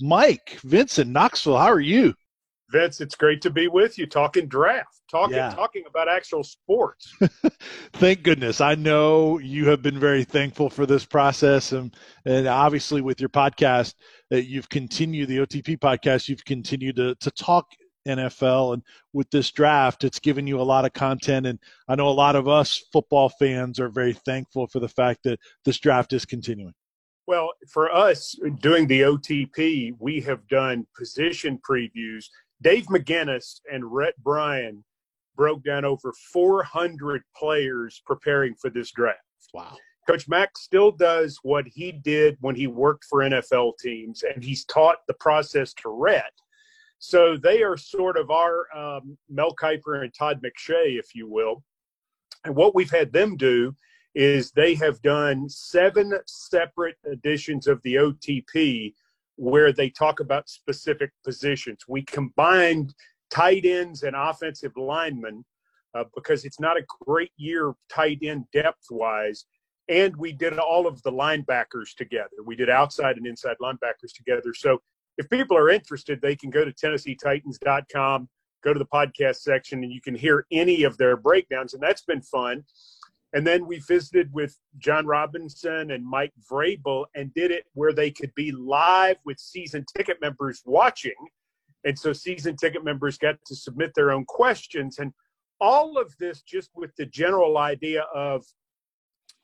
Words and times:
Mike, 0.00 0.58
Vincent, 0.62 1.10
Knoxville, 1.10 1.56
how 1.56 1.66
are 1.66 1.80
you? 1.80 2.14
Vince, 2.70 3.00
it's 3.00 3.14
great 3.14 3.40
to 3.42 3.50
be 3.50 3.66
with 3.66 3.98
you 3.98 4.06
talking 4.06 4.46
draft, 4.46 5.00
talking 5.10 5.36
yeah. 5.36 5.50
talking 5.50 5.84
about 5.88 6.08
actual 6.08 6.44
sports. 6.44 7.14
Thank 7.94 8.22
goodness. 8.22 8.60
I 8.60 8.74
know 8.74 9.38
you 9.38 9.66
have 9.68 9.80
been 9.80 9.98
very 9.98 10.22
thankful 10.22 10.68
for 10.68 10.84
this 10.84 11.04
process 11.04 11.72
and 11.72 11.96
and 12.26 12.46
obviously 12.46 13.00
with 13.00 13.20
your 13.20 13.30
podcast 13.30 13.94
that 14.30 14.44
you've 14.44 14.68
continued 14.68 15.28
the 15.28 15.38
OTP 15.38 15.78
podcast, 15.78 16.28
you've 16.28 16.44
continued 16.44 16.96
to 16.96 17.14
to 17.16 17.30
talk 17.30 17.66
NFL 18.06 18.74
and 18.74 18.82
with 19.12 19.30
this 19.30 19.50
draft 19.50 20.02
it's 20.04 20.18
given 20.18 20.46
you 20.46 20.60
a 20.60 20.62
lot 20.62 20.86
of 20.86 20.92
content 20.94 21.46
and 21.46 21.58
I 21.88 21.94
know 21.94 22.08
a 22.08 22.10
lot 22.10 22.36
of 22.36 22.48
us 22.48 22.82
football 22.90 23.28
fans 23.28 23.78
are 23.80 23.90
very 23.90 24.14
thankful 24.14 24.66
for 24.66 24.80
the 24.80 24.88
fact 24.88 25.24
that 25.24 25.38
this 25.64 25.78
draft 25.78 26.12
is 26.14 26.24
continuing. 26.24 26.72
Well, 27.28 27.52
for 27.68 27.94
us 27.94 28.34
doing 28.60 28.86
the 28.86 29.02
OTP, 29.02 29.96
we 29.98 30.18
have 30.22 30.48
done 30.48 30.86
position 30.96 31.58
previews 31.58 32.24
Dave 32.62 32.86
McGinnis 32.86 33.60
and 33.70 33.84
Rhett 33.84 34.16
Bryan 34.24 34.82
broke 35.36 35.62
down 35.62 35.84
over 35.84 36.14
400 36.32 37.22
players 37.36 38.00
preparing 38.06 38.54
for 38.54 38.70
this 38.70 38.92
draft. 38.92 39.20
Wow. 39.52 39.76
Coach 40.08 40.26
Mack 40.26 40.56
still 40.56 40.90
does 40.90 41.38
what 41.42 41.66
he 41.68 41.92
did 41.92 42.38
when 42.40 42.54
he 42.54 42.66
worked 42.66 43.04
for 43.04 43.18
NFL 43.18 43.74
teams, 43.78 44.22
and 44.22 44.42
he's 44.42 44.64
taught 44.64 45.06
the 45.06 45.12
process 45.12 45.74
to 45.74 45.90
Rhett. 45.90 46.32
So 46.98 47.36
they 47.36 47.62
are 47.62 47.76
sort 47.76 48.16
of 48.16 48.30
our 48.30 48.74
um, 48.74 49.18
Mel 49.28 49.54
Kiper 49.54 50.02
and 50.02 50.14
Todd 50.14 50.40
McShay, 50.42 50.98
if 50.98 51.14
you 51.14 51.28
will. 51.28 51.62
And 52.46 52.56
what 52.56 52.74
we've 52.74 52.90
had 52.90 53.12
them 53.12 53.36
do 53.36 53.76
is 54.14 54.50
they 54.50 54.74
have 54.74 55.00
done 55.02 55.48
seven 55.48 56.12
separate 56.26 56.96
editions 57.10 57.66
of 57.66 57.80
the 57.82 57.96
OTP 57.96 58.94
where 59.36 59.72
they 59.72 59.88
talk 59.88 60.20
about 60.20 60.48
specific 60.48 61.12
positions. 61.24 61.84
We 61.88 62.02
combined 62.02 62.94
tight 63.30 63.64
ends 63.64 64.02
and 64.02 64.16
offensive 64.16 64.72
linemen 64.76 65.44
uh, 65.94 66.04
because 66.14 66.44
it's 66.44 66.60
not 66.60 66.76
a 66.76 66.84
great 67.06 67.32
year 67.36 67.72
tight 67.88 68.18
end 68.22 68.44
depth 68.52 68.86
wise. 68.90 69.46
And 69.88 70.14
we 70.16 70.32
did 70.32 70.58
all 70.58 70.86
of 70.86 71.02
the 71.02 71.12
linebackers 71.12 71.94
together. 71.96 72.42
We 72.44 72.56
did 72.56 72.68
outside 72.68 73.16
and 73.16 73.26
inside 73.26 73.56
linebackers 73.62 74.12
together. 74.14 74.52
So 74.54 74.82
if 75.16 75.30
people 75.30 75.56
are 75.56 75.70
interested, 75.70 76.20
they 76.20 76.36
can 76.36 76.50
go 76.50 76.64
to 76.64 76.72
TennesseeTitans.com, 76.72 78.28
go 78.62 78.72
to 78.72 78.78
the 78.78 78.86
podcast 78.86 79.36
section, 79.36 79.82
and 79.82 79.92
you 79.92 80.00
can 80.00 80.14
hear 80.14 80.46
any 80.52 80.84
of 80.84 80.98
their 80.98 81.16
breakdowns. 81.16 81.74
And 81.74 81.82
that's 81.82 82.02
been 82.02 82.22
fun. 82.22 82.64
And 83.34 83.46
then 83.46 83.66
we 83.66 83.78
visited 83.80 84.32
with 84.32 84.58
John 84.78 85.06
Robinson 85.06 85.90
and 85.90 86.04
Mike 86.04 86.32
Vrabel 86.50 87.04
and 87.14 87.32
did 87.34 87.50
it 87.50 87.64
where 87.74 87.92
they 87.92 88.10
could 88.10 88.34
be 88.34 88.52
live 88.52 89.16
with 89.24 89.38
season 89.38 89.84
ticket 89.96 90.18
members 90.20 90.62
watching. 90.64 91.12
And 91.84 91.98
so 91.98 92.12
season 92.12 92.56
ticket 92.56 92.84
members 92.84 93.18
got 93.18 93.36
to 93.46 93.54
submit 93.54 93.92
their 93.94 94.12
own 94.12 94.24
questions. 94.24 94.98
And 94.98 95.12
all 95.60 95.98
of 95.98 96.14
this 96.18 96.42
just 96.42 96.70
with 96.74 96.90
the 96.96 97.06
general 97.06 97.58
idea 97.58 98.02
of 98.14 98.44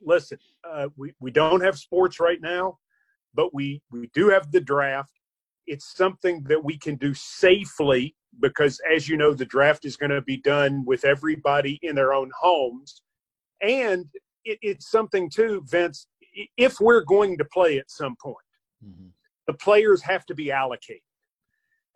listen, 0.01 0.39
uh, 0.71 0.89
we, 0.97 1.13
we 1.21 1.31
don't 1.31 1.63
have 1.63 1.79
sports 1.79 2.19
right 2.19 2.41
now, 2.41 2.79
but 3.35 3.55
we, 3.55 3.83
we 3.91 4.11
do 4.15 4.31
have 4.31 4.51
the 4.51 4.61
draft. 4.61 5.13
It's 5.67 5.95
something 5.95 6.43
that 6.45 6.63
we 6.63 6.79
can 6.79 6.97
do 6.97 7.13
safely 7.15 8.15
because, 8.41 8.81
as 8.95 9.09
you 9.09 9.17
know, 9.17 9.35
the 9.35 9.45
draft 9.45 9.85
is 9.85 9.97
going 9.97 10.11
to 10.11 10.23
be 10.23 10.37
done 10.39 10.85
with 10.87 11.05
everybody 11.05 11.79
in 11.83 11.95
their 11.95 12.13
own 12.13 12.31
homes 12.39 13.03
and 13.65 14.07
it, 14.45 14.59
it's 14.63 14.91
something 14.91 15.31
too, 15.31 15.65
Vince. 15.67 16.07
If 16.57 16.81
we're 16.81 17.05
going 17.05 17.39
to 17.39 17.45
play 17.45 17.79
at 17.79 17.91
some 17.91 18.17
point, 18.21 18.37
mm-hmm. 18.85 19.09
the 19.47 19.55
players 19.55 20.03
have 20.03 20.27
to 20.27 20.35
be 20.35 20.53
allocated, 20.53 21.03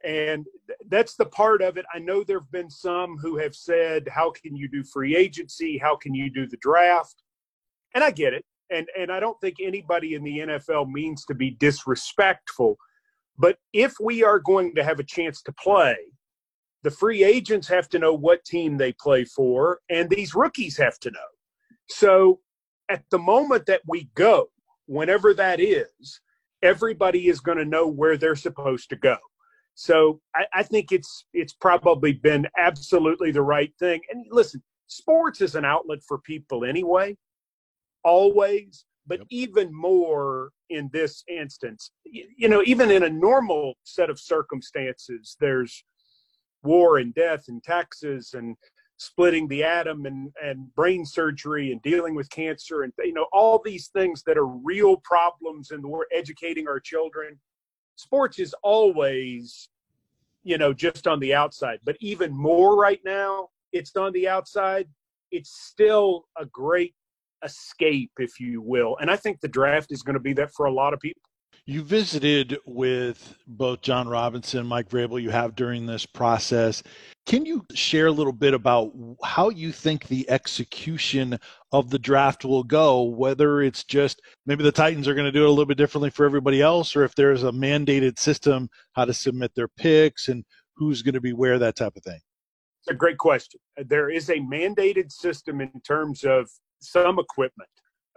and 0.04 0.46
that's 0.88 1.16
the 1.16 1.26
part 1.26 1.60
of 1.60 1.76
it. 1.76 1.84
I 1.92 1.98
know 1.98 2.22
there 2.22 2.40
have 2.40 2.50
been 2.50 2.70
some 2.70 3.18
who 3.18 3.36
have 3.36 3.54
said, 3.54 4.08
"How 4.10 4.30
can 4.30 4.56
you 4.56 4.68
do 4.68 4.82
free 4.84 5.16
agency? 5.16 5.78
How 5.78 5.96
can 5.96 6.14
you 6.14 6.30
do 6.30 6.46
the 6.46 6.58
draft?" 6.58 7.22
And 7.94 8.02
I 8.02 8.10
get 8.10 8.32
it, 8.32 8.44
and 8.70 8.86
and 8.96 9.12
I 9.12 9.20
don't 9.20 9.40
think 9.40 9.56
anybody 9.60 10.14
in 10.14 10.24
the 10.24 10.38
NFL 10.38 10.90
means 10.90 11.24
to 11.26 11.34
be 11.34 11.50
disrespectful, 11.50 12.78
but 13.36 13.58
if 13.72 13.94
we 14.00 14.24
are 14.24 14.38
going 14.38 14.74
to 14.76 14.84
have 14.84 15.00
a 15.00 15.04
chance 15.04 15.42
to 15.42 15.52
play, 15.52 15.96
the 16.84 16.90
free 16.90 17.24
agents 17.24 17.68
have 17.68 17.88
to 17.90 17.98
know 17.98 18.14
what 18.14 18.44
team 18.44 18.76
they 18.76 18.92
play 18.92 19.24
for, 19.24 19.80
and 19.90 20.08
these 20.08 20.34
rookies 20.34 20.76
have 20.76 20.98
to 21.00 21.10
know. 21.10 21.18
So 21.90 22.40
at 22.88 23.04
the 23.10 23.18
moment 23.18 23.66
that 23.66 23.82
we 23.86 24.10
go, 24.14 24.48
whenever 24.86 25.34
that 25.34 25.60
is, 25.60 26.20
everybody 26.62 27.28
is 27.28 27.40
going 27.40 27.58
to 27.58 27.64
know 27.64 27.86
where 27.86 28.16
they're 28.16 28.36
supposed 28.36 28.88
to 28.90 28.96
go. 28.96 29.16
So 29.74 30.20
I, 30.34 30.44
I, 30.52 30.62
think 30.64 30.90
it's 30.90 31.26
it's 31.32 31.52
probably 31.52 32.12
been 32.12 32.48
absolutely 32.58 33.30
the 33.30 33.42
right 33.42 33.72
thing. 33.78 34.00
And 34.10 34.26
listen, 34.30 34.60
sports 34.88 35.40
is 35.40 35.54
an 35.54 35.64
outlet 35.64 36.00
for 36.06 36.18
people 36.18 36.64
anyway, 36.64 37.16
always, 38.02 38.84
but 39.06 39.20
yep. 39.20 39.26
even 39.30 39.72
more 39.72 40.50
in 40.68 40.90
this 40.92 41.22
instance. 41.28 41.92
You, 42.04 42.26
you 42.36 42.48
know, 42.48 42.62
even 42.66 42.90
in 42.90 43.04
a 43.04 43.08
normal 43.08 43.74
set 43.84 44.10
of 44.10 44.18
circumstances, 44.18 45.36
there's 45.38 45.84
war 46.64 46.98
and 46.98 47.14
death 47.14 47.44
and 47.46 47.62
taxes 47.62 48.34
and 48.34 48.56
splitting 48.98 49.46
the 49.46 49.62
atom 49.62 50.06
and, 50.06 50.30
and 50.42 50.74
brain 50.74 51.06
surgery 51.06 51.70
and 51.72 51.80
dealing 51.82 52.14
with 52.16 52.28
cancer 52.30 52.82
and 52.82 52.92
you 52.98 53.12
know 53.12 53.26
all 53.32 53.60
these 53.64 53.88
things 53.88 54.22
that 54.24 54.36
are 54.36 54.46
real 54.46 54.96
problems 54.98 55.70
and 55.70 55.84
we're 55.84 56.04
educating 56.12 56.66
our 56.68 56.80
children. 56.80 57.38
Sports 57.96 58.38
is 58.38 58.54
always 58.62 59.68
you 60.42 60.58
know 60.58 60.72
just 60.72 61.06
on 61.06 61.18
the 61.20 61.34
outside 61.34 61.78
but 61.84 61.96
even 62.00 62.36
more 62.36 62.76
right 62.76 63.00
now 63.04 63.48
it's 63.72 63.94
on 63.96 64.12
the 64.12 64.28
outside. 64.28 64.88
It's 65.30 65.50
still 65.50 66.24
a 66.38 66.46
great 66.46 66.94
escape 67.44 68.10
if 68.18 68.40
you 68.40 68.60
will. 68.60 68.96
And 69.00 69.10
i 69.10 69.16
think 69.16 69.40
the 69.40 69.48
draft 69.48 69.92
is 69.92 70.02
going 70.02 70.14
to 70.14 70.20
be 70.20 70.32
that 70.34 70.52
for 70.52 70.66
a 70.66 70.72
lot 70.72 70.92
of 70.92 71.00
people 71.00 71.22
you 71.68 71.82
visited 71.82 72.56
with 72.64 73.36
both 73.46 73.82
John 73.82 74.08
Robinson 74.08 74.60
and 74.60 74.68
Mike 74.68 74.88
Vrabel 74.88 75.20
you 75.20 75.28
have 75.28 75.54
during 75.54 75.84
this 75.84 76.06
process. 76.06 76.82
Can 77.26 77.44
you 77.44 77.62
share 77.74 78.06
a 78.06 78.10
little 78.10 78.32
bit 78.32 78.54
about 78.54 78.90
how 79.22 79.50
you 79.50 79.70
think 79.70 80.08
the 80.08 80.28
execution 80.30 81.38
of 81.72 81.90
the 81.90 81.98
draft 81.98 82.46
will 82.46 82.64
go? 82.64 83.02
Whether 83.02 83.60
it's 83.60 83.84
just 83.84 84.22
maybe 84.46 84.64
the 84.64 84.72
Titans 84.72 85.06
are 85.06 85.14
going 85.14 85.26
to 85.26 85.30
do 85.30 85.42
it 85.42 85.48
a 85.48 85.50
little 85.50 85.66
bit 85.66 85.76
differently 85.76 86.08
for 86.08 86.24
everybody 86.24 86.62
else, 86.62 86.96
or 86.96 87.04
if 87.04 87.14
there's 87.14 87.42
a 87.42 87.52
mandated 87.52 88.18
system, 88.18 88.70
how 88.92 89.04
to 89.04 89.12
submit 89.12 89.54
their 89.54 89.68
picks 89.68 90.28
and 90.28 90.46
who's 90.74 91.02
going 91.02 91.16
to 91.16 91.20
be 91.20 91.34
where, 91.34 91.58
that 91.58 91.76
type 91.76 91.96
of 91.96 92.02
thing? 92.02 92.20
It's 92.80 92.92
a 92.92 92.94
great 92.94 93.18
question. 93.18 93.60
There 93.76 94.08
is 94.08 94.30
a 94.30 94.36
mandated 94.36 95.12
system 95.12 95.60
in 95.60 95.82
terms 95.86 96.24
of 96.24 96.48
some 96.80 97.18
equipment. 97.18 97.68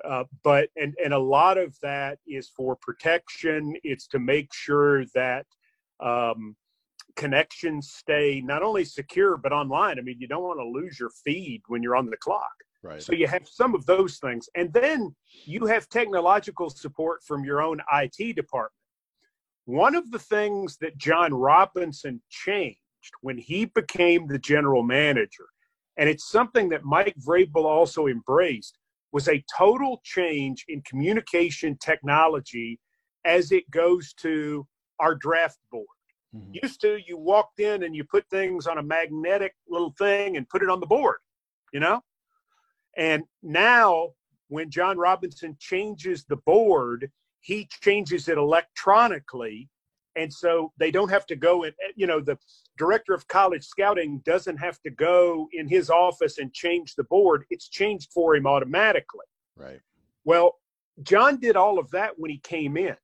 Uh, 0.07 0.23
but 0.43 0.69
and 0.75 0.95
and 1.03 1.13
a 1.13 1.19
lot 1.19 1.57
of 1.57 1.77
that 1.81 2.19
is 2.27 2.49
for 2.49 2.75
protection. 2.81 3.75
It's 3.83 4.07
to 4.07 4.19
make 4.19 4.53
sure 4.53 5.05
that 5.13 5.45
um, 5.99 6.55
connections 7.15 7.91
stay 7.91 8.41
not 8.43 8.63
only 8.63 8.85
secure 8.85 9.37
but 9.37 9.53
online. 9.53 9.99
I 9.99 10.01
mean, 10.01 10.17
you 10.19 10.27
don't 10.27 10.43
want 10.43 10.59
to 10.59 10.65
lose 10.65 10.99
your 10.99 11.11
feed 11.23 11.61
when 11.67 11.83
you're 11.83 11.95
on 11.95 12.09
the 12.09 12.17
clock. 12.17 12.51
Right. 12.83 13.01
So 13.01 13.13
you 13.13 13.27
have 13.27 13.47
some 13.47 13.75
of 13.75 13.85
those 13.85 14.17
things, 14.17 14.49
and 14.55 14.73
then 14.73 15.15
you 15.45 15.67
have 15.67 15.87
technological 15.89 16.69
support 16.69 17.21
from 17.23 17.43
your 17.43 17.61
own 17.61 17.79
IT 17.93 18.35
department. 18.35 18.73
One 19.65 19.93
of 19.93 20.09
the 20.09 20.19
things 20.19 20.77
that 20.77 20.97
John 20.97 21.31
Robinson 21.33 22.21
changed 22.29 22.79
when 23.21 23.37
he 23.37 23.65
became 23.65 24.27
the 24.27 24.39
general 24.39 24.81
manager, 24.81 25.45
and 25.97 26.09
it's 26.09 26.27
something 26.27 26.69
that 26.69 26.83
Mike 26.83 27.15
Vrabel 27.23 27.65
also 27.65 28.07
embraced, 28.07 28.79
was 29.11 29.27
a 29.27 29.43
total 29.57 30.01
change 30.03 30.65
in 30.67 30.81
communication 30.81 31.77
technology 31.77 32.79
as 33.25 33.51
it 33.51 33.69
goes 33.69 34.13
to 34.13 34.65
our 34.99 35.15
draft 35.15 35.59
board. 35.71 35.85
Mm-hmm. 36.35 36.59
Used 36.63 36.81
to, 36.81 36.99
you 37.05 37.17
walked 37.17 37.59
in 37.59 37.83
and 37.83 37.95
you 37.95 38.03
put 38.03 38.25
things 38.29 38.67
on 38.67 38.77
a 38.77 38.83
magnetic 38.83 39.53
little 39.67 39.93
thing 39.97 40.37
and 40.37 40.47
put 40.47 40.63
it 40.63 40.69
on 40.69 40.79
the 40.79 40.85
board, 40.85 41.17
you 41.73 41.79
know? 41.79 42.01
And 42.97 43.23
now, 43.43 44.09
when 44.47 44.69
John 44.69 44.97
Robinson 44.97 45.55
changes 45.59 46.25
the 46.27 46.37
board, 46.37 47.09
he 47.41 47.67
changes 47.81 48.27
it 48.27 48.37
electronically. 48.37 49.69
And 50.15 50.31
so 50.33 50.71
they 50.77 50.91
don't 50.91 51.09
have 51.09 51.25
to 51.27 51.35
go 51.35 51.63
and, 51.63 51.73
you 51.95 52.05
know, 52.05 52.19
the 52.19 52.37
director 52.77 53.13
of 53.13 53.27
college 53.27 53.63
scouting 53.63 54.21
doesn't 54.25 54.57
have 54.57 54.81
to 54.81 54.89
go 54.89 55.47
in 55.53 55.67
his 55.67 55.89
office 55.89 56.37
and 56.37 56.53
change 56.53 56.95
the 56.95 57.05
board. 57.05 57.45
It's 57.49 57.69
changed 57.69 58.11
for 58.13 58.35
him 58.35 58.45
automatically. 58.45 59.25
Right. 59.55 59.79
Well, 60.25 60.57
john 61.03 61.39
did 61.39 61.55
all 61.55 61.79
of 61.79 61.89
that 61.89 62.11
when 62.19 62.29
he 62.29 62.37
came 62.39 62.75
in 62.75 62.95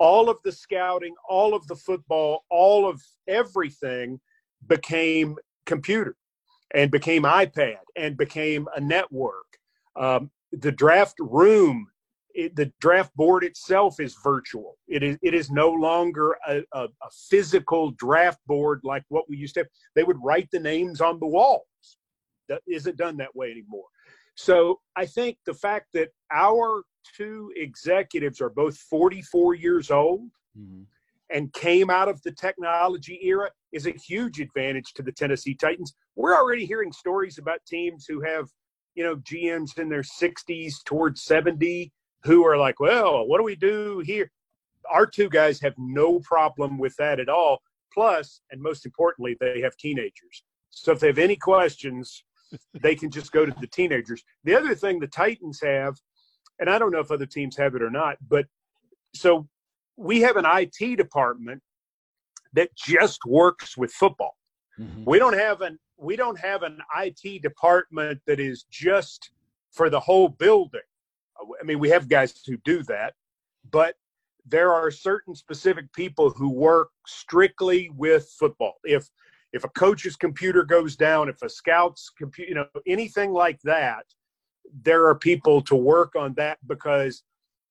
all 0.00 0.30
of 0.30 0.38
the 0.42 0.50
scouting, 0.50 1.14
all 1.28 1.54
of 1.54 1.64
the 1.68 1.76
football, 1.76 2.44
all 2.48 2.88
of 2.88 3.00
everything 3.28 4.18
became 4.66 5.36
computer 5.66 6.16
and 6.74 6.90
became 6.90 7.22
iPad 7.22 7.76
and 7.96 8.16
became 8.16 8.66
a 8.74 8.80
network. 8.80 9.58
Um, 9.96 10.30
the 10.52 10.72
draft 10.72 11.16
room 11.20 11.86
it, 12.34 12.56
the 12.56 12.72
draft 12.80 13.14
board 13.16 13.44
itself 13.44 14.00
is 14.00 14.16
virtual. 14.22 14.76
It 14.88 15.02
is 15.02 15.18
it 15.22 15.34
is 15.34 15.50
no 15.50 15.70
longer 15.70 16.36
a, 16.46 16.62
a, 16.72 16.84
a, 16.84 17.10
physical 17.28 17.92
draft 17.92 18.40
board 18.46 18.80
like 18.84 19.04
what 19.08 19.28
we 19.28 19.36
used 19.36 19.54
to 19.54 19.60
have. 19.60 19.68
They 19.94 20.04
would 20.04 20.18
write 20.22 20.48
the 20.52 20.60
names 20.60 21.00
on 21.00 21.18
the 21.18 21.26
walls. 21.26 21.64
That 22.48 22.62
isn't 22.66 22.96
done 22.96 23.16
that 23.18 23.34
way 23.34 23.50
anymore. 23.50 23.86
So 24.34 24.80
I 24.96 25.06
think 25.06 25.38
the 25.46 25.54
fact 25.54 25.86
that 25.94 26.08
our 26.32 26.82
two 27.16 27.52
executives 27.56 28.40
are 28.40 28.50
both 28.50 28.76
44 28.76 29.54
years 29.54 29.90
old 29.90 30.30
mm-hmm. 30.58 30.82
and 31.30 31.52
came 31.52 31.90
out 31.90 32.08
of 32.08 32.22
the 32.22 32.32
technology 32.32 33.20
era 33.22 33.50
is 33.72 33.86
a 33.86 33.92
huge 33.92 34.40
advantage 34.40 34.92
to 34.94 35.02
the 35.02 35.12
Tennessee 35.12 35.54
Titans. 35.54 35.94
We're 36.16 36.34
already 36.34 36.66
hearing 36.66 36.92
stories 36.92 37.38
about 37.38 37.60
teams 37.66 38.06
who 38.08 38.20
have, 38.22 38.48
you 38.94 39.04
know, 39.04 39.16
GMs 39.16 39.78
in 39.78 39.88
their 39.88 40.02
60s 40.02 40.74
towards 40.84 41.22
70 41.22 41.92
who 42.24 42.44
are 42.46 42.56
like, 42.56 42.80
well, 42.80 43.26
what 43.26 43.38
do 43.38 43.44
we 43.44 43.56
do 43.56 44.02
here? 44.04 44.30
Our 44.90 45.06
two 45.06 45.28
guys 45.28 45.60
have 45.60 45.74
no 45.78 46.20
problem 46.20 46.78
with 46.78 46.94
that 46.96 47.20
at 47.20 47.28
all. 47.28 47.60
Plus, 47.92 48.40
and 48.50 48.60
most 48.62 48.86
importantly, 48.86 49.36
they 49.40 49.60
have 49.60 49.76
teenagers. 49.76 50.44
So 50.70 50.92
if 50.92 51.00
they 51.00 51.08
have 51.08 51.18
any 51.18 51.36
questions, 51.36 52.24
they 52.80 52.94
can 52.94 53.10
just 53.10 53.32
go 53.32 53.44
to 53.44 53.54
the 53.60 53.66
teenagers. 53.66 54.22
The 54.44 54.54
other 54.54 54.74
thing 54.74 55.00
the 55.00 55.06
Titans 55.06 55.60
have, 55.62 55.96
and 56.58 56.68
I 56.68 56.78
don't 56.78 56.92
know 56.92 57.00
if 57.00 57.10
other 57.10 57.26
teams 57.26 57.56
have 57.56 57.74
it 57.74 57.82
or 57.82 57.90
not, 57.90 58.16
but 58.28 58.46
so 59.14 59.48
we 59.96 60.20
have 60.20 60.36
an 60.36 60.46
IT 60.46 60.96
department 60.96 61.62
that 62.52 62.74
just 62.76 63.20
works 63.26 63.76
with 63.76 63.92
football. 63.92 64.36
Mm-hmm. 64.78 65.04
We 65.06 65.18
don't 65.18 65.38
have 65.38 65.60
an 65.60 65.78
we 65.98 66.16
don't 66.16 66.38
have 66.38 66.62
an 66.62 66.78
IT 66.96 67.42
department 67.42 68.20
that 68.26 68.40
is 68.40 68.64
just 68.70 69.30
for 69.70 69.90
the 69.90 70.00
whole 70.00 70.28
building. 70.28 70.80
I 71.60 71.64
mean, 71.64 71.78
we 71.78 71.90
have 71.90 72.08
guys 72.08 72.34
who 72.46 72.56
do 72.64 72.82
that, 72.84 73.14
but 73.70 73.94
there 74.46 74.72
are 74.72 74.90
certain 74.90 75.34
specific 75.34 75.92
people 75.92 76.30
who 76.30 76.50
work 76.50 76.90
strictly 77.06 77.90
with 77.96 78.28
football. 78.38 78.74
If 78.84 79.08
if 79.52 79.64
a 79.64 79.68
coach's 79.70 80.16
computer 80.16 80.62
goes 80.62 80.94
down, 80.96 81.28
if 81.28 81.42
a 81.42 81.48
scout's 81.48 82.10
computer, 82.16 82.48
you 82.48 82.54
know, 82.54 82.66
anything 82.86 83.32
like 83.32 83.60
that, 83.62 84.06
there 84.82 85.06
are 85.06 85.16
people 85.16 85.60
to 85.62 85.74
work 85.74 86.14
on 86.14 86.34
that 86.34 86.58
because 86.68 87.24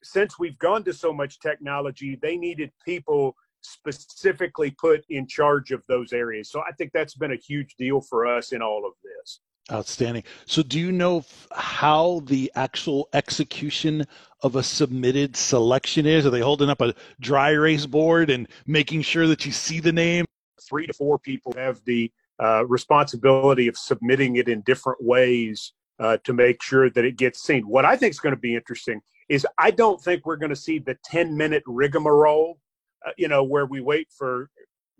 since 0.04 0.38
we've 0.38 0.58
gone 0.60 0.84
to 0.84 0.94
so 0.94 1.14
much 1.14 1.40
technology, 1.40 2.18
they 2.22 2.38
needed 2.38 2.72
people 2.86 3.36
specifically 3.62 4.72
put 4.72 5.06
in 5.10 5.28
charge 5.28 5.72
of 5.72 5.84
those 5.88 6.14
areas. 6.14 6.50
So 6.50 6.62
I 6.62 6.72
think 6.74 6.92
that's 6.94 7.16
been 7.16 7.32
a 7.32 7.38
huge 7.38 7.76
deal 7.78 8.02
for 8.02 8.26
us 8.26 8.52
in 8.52 8.62
all 8.62 8.86
of 8.86 8.94
this. 9.04 9.40
Outstanding. 9.72 10.24
So, 10.46 10.64
do 10.64 10.80
you 10.80 10.92
know 10.92 11.24
how 11.52 12.22
the 12.26 12.52
actual 12.56 13.08
execution 13.14 14.06
of 14.42 14.56
a 14.56 14.64
submitted 14.64 15.36
selection 15.36 16.08
is? 16.08 16.26
Are 16.26 16.32
they 16.32 16.40
holding 16.40 16.70
up 16.70 16.82
a 16.82 16.96
dry 17.20 17.52
erase 17.52 17.86
board 17.86 18.32
and 18.32 18.48
making 18.66 19.04
sure 19.04 19.28
that 19.28 19.46
you 19.46 19.52
see 19.52 19.80
the 19.80 19.92
name? 19.92 20.26
Three 20.68 20.88
to 20.88 20.94
four 20.94 21.20
people 21.20 21.54
have 21.56 21.84
the 21.86 22.12
uh, 22.42 22.66
responsibility 22.66 23.68
of 23.68 23.78
submitting 23.78 24.38
it 24.38 24.48
in 24.48 24.62
different 24.62 25.04
ways 25.04 25.74
uh, 26.00 26.18
to 26.24 26.34
make 26.34 26.64
sure 26.64 26.90
that 26.90 27.06
it 27.06 27.18
gets 27.18 27.44
seen. 27.44 27.64
What 27.68 27.86
I 27.86 27.96
think 27.96 28.12
is 28.12 28.20
going 28.20 28.36
to 28.36 28.42
be 28.42 28.56
interesting 28.56 29.02
is 29.28 29.46
I 29.58 29.72
don't 29.72 30.02
think 30.02 30.26
we're 30.26 30.38
going 30.38 30.50
to 30.50 30.56
see 30.56 30.80
the 30.80 30.98
10 31.06 31.36
minute 31.36 31.64
rigmarole, 31.68 32.60
uh, 33.06 33.12
you 33.18 33.28
know, 33.28 33.44
where 33.44 33.66
we 33.66 33.82
wait 33.82 34.08
for 34.18 34.50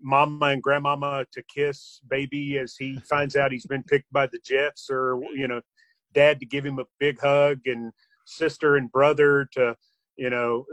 mama 0.02 0.46
and 0.46 0.62
grandmama 0.62 1.24
to 1.32 1.42
kiss 1.42 2.00
baby 2.08 2.58
as 2.58 2.76
he 2.76 2.98
finds 3.08 3.36
out 3.36 3.52
he's 3.52 3.66
been 3.66 3.82
picked 3.82 4.12
by 4.12 4.26
the 4.26 4.40
Jets, 4.44 4.88
or 4.90 5.20
you 5.34 5.48
know, 5.48 5.60
dad 6.12 6.40
to 6.40 6.46
give 6.46 6.64
him 6.64 6.78
a 6.78 6.84
big 6.98 7.20
hug, 7.20 7.60
and 7.66 7.92
sister 8.26 8.76
and 8.76 8.90
brother 8.92 9.48
to 9.52 9.74
you 10.16 10.30
know 10.30 10.64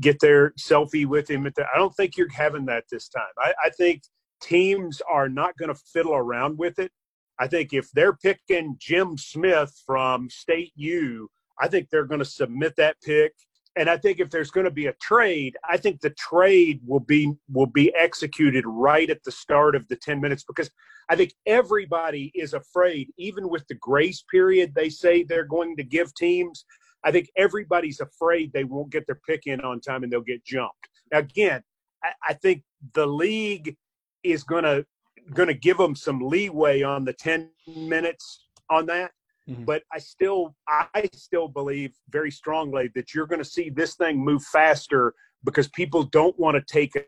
get 0.00 0.20
their 0.20 0.50
selfie 0.52 1.06
with 1.06 1.30
him. 1.30 1.46
At 1.46 1.54
the, 1.54 1.66
I 1.74 1.78
don't 1.78 1.94
think 1.94 2.16
you're 2.16 2.30
having 2.30 2.66
that 2.66 2.84
this 2.90 3.08
time. 3.08 3.24
I, 3.38 3.54
I 3.64 3.70
think 3.70 4.02
teams 4.40 5.00
are 5.08 5.28
not 5.28 5.56
going 5.56 5.72
to 5.72 5.80
fiddle 5.92 6.14
around 6.14 6.58
with 6.58 6.78
it. 6.78 6.90
I 7.38 7.46
think 7.46 7.72
if 7.72 7.90
they're 7.92 8.16
picking 8.16 8.76
Jim 8.78 9.16
Smith 9.16 9.72
from 9.86 10.28
State 10.28 10.72
U, 10.74 11.28
I 11.58 11.68
think 11.68 11.88
they're 11.88 12.04
going 12.04 12.18
to 12.18 12.24
submit 12.24 12.74
that 12.76 12.96
pick 13.02 13.32
and 13.76 13.88
I 13.88 13.96
think 13.96 14.20
if 14.20 14.30
there's 14.30 14.50
going 14.50 14.64
to 14.64 14.70
be 14.70 14.86
a 14.86 14.92
trade, 14.94 15.56
I 15.68 15.76
think 15.76 16.00
the 16.00 16.10
trade 16.10 16.80
will 16.86 17.00
be 17.00 17.32
will 17.50 17.66
be 17.66 17.94
executed 17.94 18.64
right 18.66 19.08
at 19.08 19.24
the 19.24 19.32
start 19.32 19.74
of 19.74 19.88
the 19.88 19.96
10 19.96 20.20
minutes 20.20 20.44
because 20.44 20.70
I 21.08 21.16
think 21.16 21.32
everybody 21.46 22.30
is 22.34 22.54
afraid 22.54 23.12
even 23.16 23.48
with 23.48 23.66
the 23.68 23.74
grace 23.74 24.24
period 24.30 24.74
they 24.74 24.88
say 24.88 25.22
they're 25.22 25.44
going 25.44 25.76
to 25.76 25.84
give 25.84 26.14
teams, 26.14 26.64
I 27.04 27.12
think 27.12 27.30
everybody's 27.36 28.00
afraid 28.00 28.52
they 28.52 28.64
won't 28.64 28.90
get 28.90 29.06
their 29.06 29.20
pick 29.26 29.46
in 29.46 29.60
on 29.62 29.80
time 29.80 30.02
and 30.02 30.12
they'll 30.12 30.20
get 30.20 30.44
jumped. 30.44 30.88
Again, 31.12 31.62
I, 32.04 32.12
I 32.28 32.32
think 32.34 32.62
the 32.94 33.06
league 33.06 33.76
is 34.22 34.44
going 34.44 34.64
to 34.64 34.84
going 35.32 35.48
to 35.48 35.54
give 35.54 35.78
them 35.78 35.94
some 35.94 36.20
leeway 36.20 36.82
on 36.82 37.04
the 37.04 37.12
10 37.12 37.48
minutes 37.66 38.48
on 38.70 38.86
that 38.86 39.12
Mm-hmm. 39.48 39.64
But 39.64 39.82
I 39.92 39.98
still, 39.98 40.54
I 40.68 41.08
still 41.14 41.48
believe 41.48 41.92
very 42.10 42.30
strongly 42.30 42.90
that 42.94 43.14
you're 43.14 43.26
going 43.26 43.40
to 43.40 43.44
see 43.44 43.70
this 43.70 43.94
thing 43.94 44.18
move 44.18 44.42
faster 44.44 45.14
because 45.44 45.68
people 45.68 46.04
don't 46.04 46.38
want 46.38 46.56
to 46.56 46.72
take 46.72 46.94
a, 46.96 47.02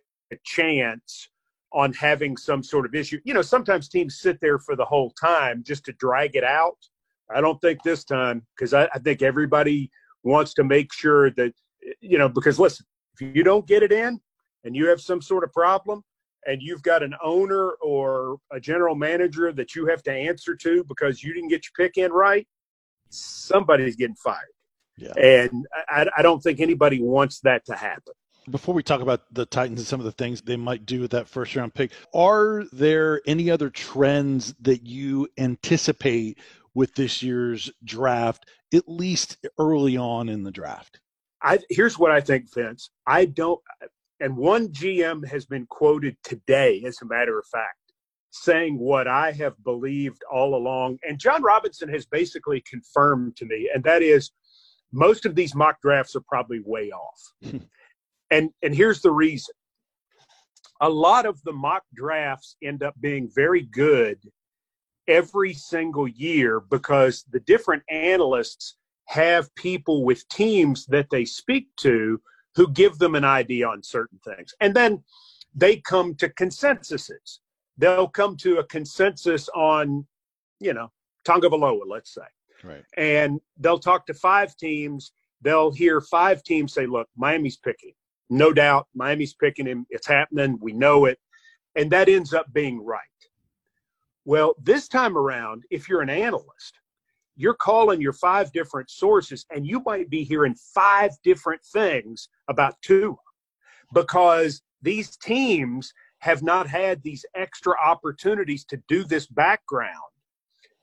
chance 0.45 1.29
on 1.73 1.93
having 1.93 2.37
some 2.37 2.61
sort 2.61 2.85
of 2.85 2.93
issue. 2.93 3.21
You 3.23 3.35
know, 3.35 3.43
sometimes 3.43 3.89
teams 3.89 4.19
sit 4.19 4.41
there 4.41 4.59
for 4.59 4.75
the 4.75 4.85
whole 4.85 5.13
time 5.13 5.63
just 5.65 5.85
to 5.85 5.93
drag 5.93 6.35
it 6.35 6.43
out. 6.43 6.77
I 7.33 7.41
don't 7.41 7.61
think 7.61 7.85
this 7.85 8.03
time 8.03 8.45
because 8.57 8.75
I, 8.75 8.89
I 8.93 8.99
think 8.99 9.23
everybody 9.23 9.93
wants 10.25 10.55
to 10.55 10.65
make 10.65 10.93
sure 10.93 11.31
that 11.33 11.53
you 12.01 12.19
know 12.19 12.29
because 12.29 12.59
listen, 12.59 12.85
if 13.15 13.37
you 13.37 13.45
don't 13.45 13.65
get 13.69 13.85
it 13.85 13.93
in 13.93 14.19
and 14.65 14.75
you 14.75 14.89
have 14.89 15.01
some 15.01 15.23
sort 15.23 15.45
of 15.45 15.53
problem, 15.53 16.03
and 16.47 16.63
you've 16.63 16.83
got 16.83 17.03
an 17.03 17.15
owner 17.23 17.71
or 17.83 18.39
a 18.53 18.61
general 18.61 18.95
manager 18.95 19.53
that 19.53 19.75
you 19.75 19.87
have 19.87 20.03
to 20.05 20.13
answer 20.13 20.55
to 20.57 20.85
because 20.85 21.23
you 21.23 21.33
didn't 21.33 21.49
get 21.49 21.65
your 21.65 21.87
pick 21.87 21.97
in 21.97 22.13
right, 22.13 22.47
somebody's 23.11 23.97
getting 23.97 24.17
fired. 24.17 24.39
Yeah. 24.97 25.13
And 25.17 25.67
I, 25.89 26.07
I 26.17 26.23
don't 26.23 26.43
think 26.43 26.61
anybody 26.61 27.01
wants 27.01 27.41
that 27.41 27.65
to 27.67 27.75
happen. 27.75 28.15
Before 28.51 28.75
we 28.75 28.83
talk 28.83 29.01
about 29.01 29.23
the 29.33 29.47
Titans 29.47 29.81
and 29.81 29.87
some 29.87 30.01
of 30.01 30.05
the 30.05 30.13
things 30.13 30.43
they 30.43 30.57
might 30.57 30.85
do 30.85 31.01
with 31.01 31.13
that 31.13 31.29
first 31.29 31.57
round 31.57 31.75
pick, 31.75 31.93
are 32.15 32.65
there 32.73 33.23
any 33.27 33.51
other 33.51 33.71
trends 33.71 34.55
that 34.61 34.87
you 34.87 35.29
anticipate 35.39 36.39
with 36.75 36.95
this 36.95 37.23
year's 37.23 37.71
draft, 37.85 38.47
at 38.75 38.87
least 38.87 39.39
early 39.59 39.97
on 39.97 40.29
in 40.29 40.43
the 40.43 40.51
draft? 40.51 41.01
I, 41.43 41.59
here's 41.71 41.99
what 41.99 42.11
I 42.11 42.21
think, 42.21 42.53
Vince. 42.53 42.91
I 43.07 43.25
don't. 43.27 43.61
And 44.25 44.39
one 44.39 44.69
GM 44.69 45.29
has 45.29 45.45
been 45.45 45.67
quoted 45.67 46.17
today, 46.25 46.83
as 46.87 46.97
a 47.03 47.05
matter 47.05 47.39
of 47.39 47.45
fact, 47.53 47.77
saying 48.31 48.79
what 48.79 49.07
I 49.07 49.33
have 49.33 49.63
believed 49.63 50.23
all 50.33 50.55
along. 50.55 50.97
And 51.07 51.19
John 51.19 51.43
Robinson 51.43 51.91
has 51.91 52.07
basically 52.07 52.63
confirmed 52.63 53.37
to 53.37 53.45
me, 53.45 53.71
and 53.75 53.85
that 53.85 54.01
is 54.01 54.31
most 54.93 55.27
of 55.27 55.35
these 55.35 55.55
mock 55.55 55.79
drafts 55.83 56.17
are 56.17 56.23
probably 56.27 56.61
way 56.65 56.91
off. 56.91 57.21
and 58.31 58.49
and 58.63 58.75
here's 58.75 59.03
the 59.03 59.11
reason. 59.11 59.55
A 60.81 60.89
lot 60.89 61.27
of 61.27 61.39
the 61.43 61.53
mock 61.53 61.83
drafts 61.95 62.57
end 62.63 62.83
up 62.83 62.95
being 63.03 63.29
very 63.35 63.69
good 63.73 64.19
every 65.07 65.53
single 65.53 66.09
year 66.09 66.61
because 66.61 67.27
the 67.31 67.41
different 67.41 67.83
analysts 67.91 68.77
have 69.09 69.55
people 69.55 70.03
with 70.03 70.27
teams 70.31 70.87
that 70.87 71.11
they 71.11 71.27
speak 71.27 71.69
to 71.77 72.23
who 72.57 72.71
give 72.71 72.99
them 72.99 73.15
an 73.15 73.25
idea 73.25 73.67
on 73.67 73.83
certain 73.83 74.19
things. 74.25 74.55
And 74.61 74.75
then 74.75 75.03
they 75.55 75.77
come 75.77 76.15
to 76.17 76.29
consensuses. 76.29 77.41
They'll 77.77 78.09
come 78.09 78.37
to 78.39 78.59
a 78.59 78.65
consensus 78.65 79.49
on, 79.55 80.07
you 80.61 80.73
know, 80.73 80.91
Tagovailoa, 81.27 81.83
let's 81.87 82.15
say. 82.15 82.23
Right. 82.63 82.85
And 82.97 83.41
they'll 83.59 83.79
talk 83.79 84.07
to 84.07 84.15
five 84.15 84.57
teams. 84.57 85.13
They'll 85.43 85.73
hear 85.73 86.01
five 86.01 86.43
teams 86.43 86.73
say, 86.73 86.87
look, 86.87 87.09
Miami's 87.17 87.57
picking. 87.57 87.93
No 88.31 88.53
doubt, 88.53 88.87
Miami's 88.95 89.35
picking 89.35 89.67
him. 89.67 89.87
It's 89.91 90.07
happening. 90.07 90.59
We 90.61 90.73
know 90.73 91.05
it. 91.05 91.19
And 91.77 91.91
that 91.91 92.09
ends 92.09 92.33
up 92.33 92.53
being 92.53 92.85
right. 92.85 93.01
Well, 94.25 94.55
this 94.63 94.89
time 94.89 95.19
around, 95.19 95.65
if 95.71 95.89
you're 95.89 96.01
an 96.01 96.09
analyst, 96.09 96.79
you're 97.37 97.55
calling 97.55 98.01
your 98.01 98.13
five 98.13 98.53
different 98.53 98.91
sources 98.91 99.45
and 99.55 99.67
you 99.67 99.83
might 99.85 100.09
be 100.11 100.25
hearing 100.25 100.55
five 100.75 101.11
different 101.23 101.63
things 101.65 102.29
about 102.49 102.75
Tua 102.83 103.17
because 103.93 104.63
these 104.83 105.17
teams 105.17 105.93
have 106.19 106.43
not 106.43 106.67
had 106.67 107.03
these 107.03 107.25
extra 107.35 107.75
opportunities 107.83 108.65
to 108.65 108.81
do 108.89 109.05
this 109.05 109.27
background. 109.27 109.93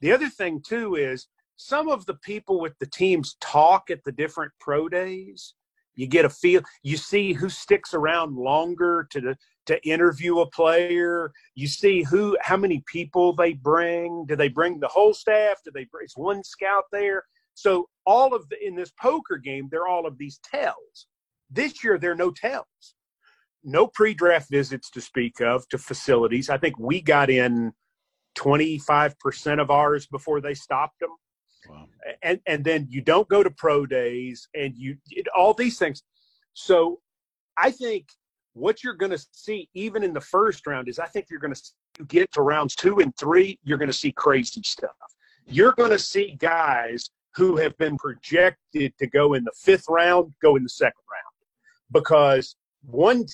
The 0.02 0.12
other 0.12 0.30
thing, 0.30 0.62
too, 0.62 0.96
is 0.96 1.28
some 1.58 1.90
of 1.90 2.06
the 2.06 2.16
people 2.16 2.60
with 2.60 2.78
the 2.80 2.88
teams 2.88 3.38
talk 3.40 3.90
at 3.90 4.04
the 4.04 4.12
different 4.12 4.52
pro 4.60 4.90
days. 4.90 5.54
You 5.96 6.08
get 6.08 6.26
a 6.26 6.30
feel, 6.30 6.62
you 6.84 6.98
see 6.98 7.34
who 7.34 7.50
sticks 7.50 7.94
around 7.94 8.36
longer 8.36 9.08
to 9.12 9.22
the, 9.22 9.38
to 9.68 9.82
interview 9.88 10.40
a 10.40 10.50
player. 10.50 11.32
You 11.56 11.68
see 11.68 12.04
who, 12.04 12.38
how 12.42 12.58
many 12.58 12.84
people 12.88 13.34
they 13.34 13.54
bring. 13.54 14.26
Do 14.28 14.36
they 14.36 14.50
bring 14.50 14.80
the 14.80 14.88
whole 14.88 15.14
staff? 15.14 15.60
Do 15.64 15.72
they 15.74 15.86
bring 15.86 16.08
one 16.16 16.44
scout 16.44 16.86
there? 16.92 17.24
So 17.54 17.88
all 18.06 18.34
of 18.34 18.48
the 18.50 18.66
in 18.66 18.76
this 18.76 18.92
poker 19.00 19.38
game, 19.38 19.68
they're 19.70 19.88
all 19.88 20.08
of 20.08 20.18
these 20.18 20.40
tells. 20.44 21.08
This 21.50 21.84
year, 21.84 21.98
there 21.98 22.12
are 22.12 22.16
no 22.16 22.32
tells. 22.32 22.96
No 23.64 23.86
pre-draft 23.88 24.50
visits 24.50 24.90
to 24.92 25.02
speak 25.02 25.40
of 25.42 25.68
to 25.70 25.78
facilities. 25.78 26.50
I 26.50 26.58
think 26.58 26.80
we 26.80 27.02
got 27.02 27.30
in 27.30 27.74
25% 28.38 29.62
of 29.62 29.70
ours 29.70 30.08
before 30.08 30.42
they 30.42 30.54
stopped 30.54 31.00
them. 31.00 31.12
Wow. 31.70 31.88
And 32.24 32.40
and 32.48 32.64
then 32.64 32.88
you 32.90 33.02
don't 33.02 33.30
go 33.30 33.44
to 33.44 33.52
pro 33.52 33.86
days 33.86 34.48
and 34.56 34.74
you 34.76 34.98
it, 35.12 35.28
all 35.36 35.54
these 35.54 35.78
things. 35.78 36.02
So 36.54 37.02
I 37.58 37.70
think 37.70 38.08
what 38.54 38.84
you're 38.84 38.94
going 38.94 39.12
to 39.12 39.26
see 39.32 39.70
even 39.74 40.04
in 40.04 40.14
the 40.14 40.22
first 40.22 40.68
round 40.68 40.88
is 40.88 41.00
I 41.00 41.06
think 41.06 41.28
you're 41.30 41.40
going 41.40 41.54
to 41.54 42.06
get 42.08 42.32
to 42.34 42.42
rounds 42.42 42.76
2 42.76 43.00
and 43.00 43.16
3, 43.18 43.60
you're 43.64 43.78
going 43.78 43.90
to 43.90 43.94
see 43.94 44.12
crazy 44.12 44.62
stuff. 44.64 44.92
You're 45.46 45.74
going 45.74 45.92
to 45.92 46.00
see 46.00 46.36
guys 46.40 47.10
who 47.36 47.56
have 47.58 47.78
been 47.78 47.98
projected 47.98 48.94
to 48.98 49.08
go 49.08 49.34
in 49.34 49.44
the 49.44 49.52
5th 49.66 49.90
round 49.90 50.34
go 50.42 50.56
in 50.56 50.64
the 50.64 50.70
second 50.70 51.02
round 51.12 51.32
because 51.92 52.56
one 52.86 53.26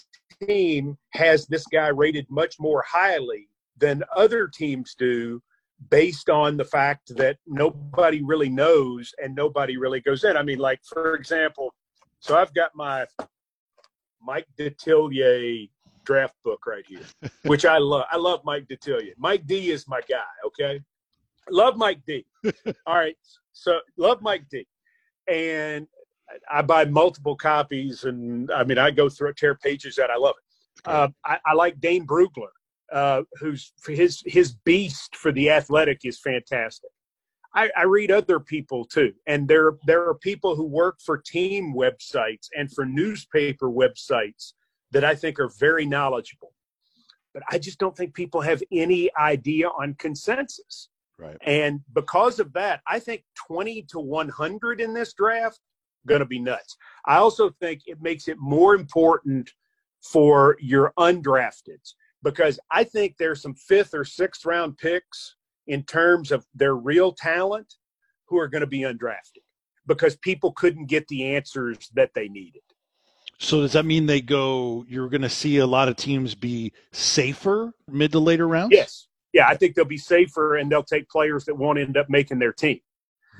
team 0.45 0.97
has 1.13 1.47
this 1.47 1.65
guy 1.67 1.87
rated 1.87 2.27
much 2.29 2.59
more 2.59 2.83
highly 2.87 3.49
than 3.77 4.03
other 4.15 4.47
teams 4.47 4.95
do 4.97 5.41
based 5.89 6.29
on 6.29 6.57
the 6.57 6.65
fact 6.65 7.15
that 7.15 7.37
nobody 7.45 8.23
really 8.23 8.49
knows 8.49 9.13
and 9.23 9.35
nobody 9.35 9.77
really 9.77 10.01
goes 10.01 10.23
in. 10.23 10.35
I 10.35 10.43
mean, 10.43 10.57
like, 10.57 10.79
for 10.83 11.15
example, 11.15 11.73
so 12.19 12.35
I've 12.35 12.53
got 12.53 12.71
my 12.75 13.05
Mike 14.27 14.47
Detillier 14.59 15.69
draft 16.03 16.35
book 16.43 16.67
right 16.67 16.85
here, 16.87 17.01
which 17.43 17.65
I 17.65 17.77
love. 17.77 18.05
I 18.11 18.17
love 18.17 18.41
Mike 18.43 18.67
Detillier. 18.67 19.13
Mike 19.17 19.47
D 19.47 19.71
is 19.71 19.87
my 19.87 20.01
guy, 20.01 20.23
okay? 20.45 20.81
Love 21.49 21.77
Mike 21.77 22.01
D. 22.05 22.25
All 22.85 22.95
right. 22.95 23.17
So 23.53 23.79
love 23.97 24.21
Mike 24.21 24.43
D. 24.51 24.67
And 25.31 25.87
I 26.51 26.61
buy 26.61 26.85
multiple 26.85 27.35
copies, 27.35 28.03
and 28.03 28.51
I 28.51 28.63
mean, 28.63 28.77
I 28.77 28.91
go 28.91 29.09
through 29.09 29.33
tear 29.33 29.55
pages 29.55 29.95
that 29.95 30.11
I 30.11 30.17
love 30.17 30.35
it. 30.37 30.43
Uh, 30.85 31.07
I, 31.25 31.39
I, 31.45 31.53
like 31.53 31.79
Dane 31.79 32.05
Brugler 32.05 32.51
uh, 32.91 33.23
who's 33.39 33.73
his 33.87 34.21
his 34.25 34.53
beast 34.65 35.15
for 35.15 35.31
the 35.31 35.49
athletic 35.49 36.01
is 36.03 36.19
fantastic. 36.19 36.89
I, 37.57 37.71
I, 37.75 37.83
read 37.85 38.11
other 38.11 38.39
people 38.39 38.85
too, 38.85 39.13
and 39.25 39.47
there 39.47 39.71
there 39.87 40.07
are 40.07 40.13
people 40.13 40.55
who 40.55 40.63
work 40.63 40.99
for 41.03 41.17
team 41.17 41.73
websites 41.73 42.49
and 42.55 42.71
for 42.71 42.85
newspaper 42.85 43.67
websites 43.69 44.53
that 44.91 45.03
I 45.03 45.15
think 45.15 45.39
are 45.39 45.51
very 45.59 45.85
knowledgeable. 45.85 46.53
But 47.33 47.41
I 47.49 47.57
just 47.57 47.79
don't 47.79 47.97
think 47.97 48.13
people 48.13 48.41
have 48.41 48.61
any 48.71 49.09
idea 49.17 49.69
on 49.69 49.95
consensus. 49.95 50.89
Right. 51.17 51.37
And 51.41 51.81
because 51.93 52.39
of 52.39 52.53
that, 52.53 52.81
I 52.87 52.99
think 52.99 53.23
20 53.47 53.81
to 53.89 53.99
100 53.99 54.79
in 54.79 54.93
this 54.93 55.13
draft 55.13 55.59
going 56.05 56.19
to 56.19 56.25
be 56.25 56.39
nuts. 56.39 56.77
I 57.05 57.17
also 57.17 57.49
think 57.59 57.81
it 57.87 58.01
makes 58.01 58.27
it 58.27 58.37
more 58.39 58.75
important 58.75 59.49
for 60.03 60.57
your 60.59 60.93
undrafteds 60.99 61.95
because 62.21 62.59
I 62.71 62.83
think 62.83 63.15
there's 63.17 63.41
some 63.41 63.55
fifth 63.55 63.95
or 63.95 64.05
sixth 64.05 64.45
round 64.45 64.77
picks 64.77 65.36
in 65.67 65.83
terms 65.83 66.31
of 66.31 66.45
their 66.55 66.75
real 66.75 67.11
talent 67.11 67.75
who 68.25 68.37
are 68.37 68.47
going 68.47 68.61
to 68.61 68.67
be 68.67 68.79
undrafted 68.79 69.43
because 69.85 70.15
people 70.17 70.51
couldn't 70.53 70.87
get 70.87 71.07
the 71.07 71.35
answers 71.35 71.89
that 71.93 72.11
they 72.13 72.27
needed. 72.27 72.61
So 73.39 73.61
does 73.61 73.73
that 73.73 73.85
mean 73.85 74.05
they 74.05 74.21
go? 74.21 74.83
You're 74.87 75.09
going 75.09 75.21
to 75.21 75.29
see 75.29 75.57
a 75.57 75.67
lot 75.67 75.87
of 75.87 75.95
teams 75.95 76.33
be 76.33 76.73
safer 76.91 77.71
mid 77.87 78.11
to 78.13 78.19
later 78.19 78.47
rounds. 78.47 78.73
Yes, 78.73 79.07
yeah, 79.31 79.47
I 79.47 79.55
think 79.55 79.75
they'll 79.75 79.85
be 79.85 79.97
safer 79.97 80.55
and 80.55 80.71
they'll 80.71 80.83
take 80.83 81.07
players 81.09 81.45
that 81.45 81.55
won't 81.55 81.77
end 81.77 81.97
up 81.97 82.09
making 82.09 82.39
their 82.39 82.53
team. 82.53 82.79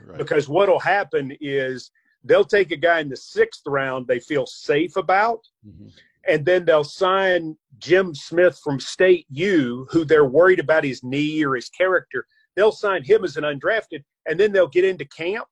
Right. 0.05 0.17
Because 0.17 0.47
what'll 0.47 0.79
happen 0.79 1.35
is 1.41 1.89
they'll 2.23 2.45
take 2.45 2.71
a 2.71 2.77
guy 2.77 2.99
in 2.99 3.09
the 3.09 3.17
sixth 3.17 3.63
round 3.65 4.07
they 4.07 4.19
feel 4.19 4.45
safe 4.45 4.95
about, 4.95 5.39
mm-hmm 5.67 5.87
and 6.27 6.45
then 6.45 6.65
they'll 6.65 6.83
sign 6.83 7.57
Jim 7.79 8.13
Smith 8.13 8.59
from 8.63 8.79
State 8.79 9.25
U, 9.29 9.87
who 9.89 10.03
they're 10.03 10.25
worried 10.25 10.59
about 10.59 10.83
his 10.83 11.03
knee 11.03 11.43
or 11.43 11.55
his 11.55 11.69
character. 11.69 12.25
They'll 12.55 12.71
sign 12.71 13.03
him 13.03 13.23
as 13.23 13.37
an 13.37 13.43
undrafted, 13.43 14.03
and 14.27 14.39
then 14.39 14.51
they'll 14.51 14.67
get 14.67 14.85
into 14.85 15.05
camp, 15.05 15.47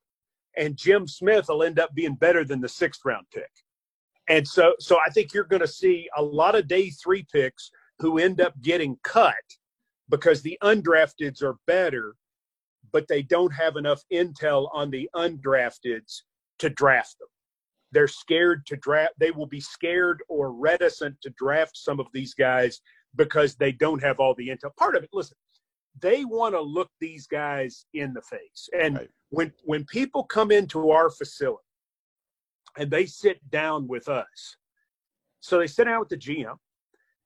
and 0.56 0.76
Jim 0.76 1.06
Smith 1.06 1.46
will 1.48 1.62
end 1.62 1.78
up 1.78 1.94
being 1.94 2.14
better 2.14 2.44
than 2.44 2.60
the 2.60 2.68
sixth 2.68 3.00
round 3.04 3.26
pick. 3.32 3.50
And 4.28 4.46
so, 4.46 4.74
so 4.80 4.98
I 5.04 5.10
think 5.10 5.32
you're 5.32 5.44
going 5.44 5.60
to 5.60 5.68
see 5.68 6.08
a 6.16 6.22
lot 6.22 6.56
of 6.56 6.68
day 6.68 6.90
three 6.90 7.24
picks 7.32 7.70
who 8.00 8.18
end 8.18 8.40
up 8.40 8.60
getting 8.60 8.98
cut 9.04 9.34
because 10.10 10.42
the 10.42 10.58
undrafteds 10.62 11.42
are 11.42 11.56
better, 11.66 12.14
but 12.92 13.06
they 13.08 13.22
don't 13.22 13.52
have 13.52 13.76
enough 13.76 14.02
intel 14.12 14.68
on 14.74 14.90
the 14.90 15.08
undrafteds 15.14 16.22
to 16.58 16.70
draft 16.70 17.16
them 17.18 17.28
they're 17.96 18.06
scared 18.06 18.66
to 18.66 18.76
draft 18.76 19.14
they 19.18 19.30
will 19.30 19.46
be 19.46 19.58
scared 19.58 20.22
or 20.28 20.52
reticent 20.52 21.18
to 21.22 21.30
draft 21.30 21.74
some 21.74 21.98
of 21.98 22.06
these 22.12 22.34
guys 22.34 22.82
because 23.14 23.54
they 23.54 23.72
don't 23.72 24.02
have 24.02 24.20
all 24.20 24.34
the 24.34 24.48
intel. 24.48 24.76
Part 24.76 24.96
of 24.96 25.02
it 25.02 25.08
listen 25.14 25.36
they 26.02 26.26
want 26.26 26.54
to 26.54 26.60
look 26.60 26.90
these 27.00 27.26
guys 27.26 27.86
in 27.94 28.12
the 28.12 28.20
face. 28.20 28.68
And 28.78 28.96
right. 28.98 29.08
when 29.30 29.50
when 29.64 29.86
people 29.86 30.24
come 30.24 30.50
into 30.50 30.90
our 30.90 31.08
facility 31.08 31.62
and 32.76 32.90
they 32.90 33.06
sit 33.06 33.38
down 33.48 33.88
with 33.88 34.08
us 34.08 34.56
so 35.40 35.58
they 35.58 35.66
sit 35.66 35.84
down 35.84 36.00
with 36.00 36.10
the 36.10 36.18
gm 36.18 36.56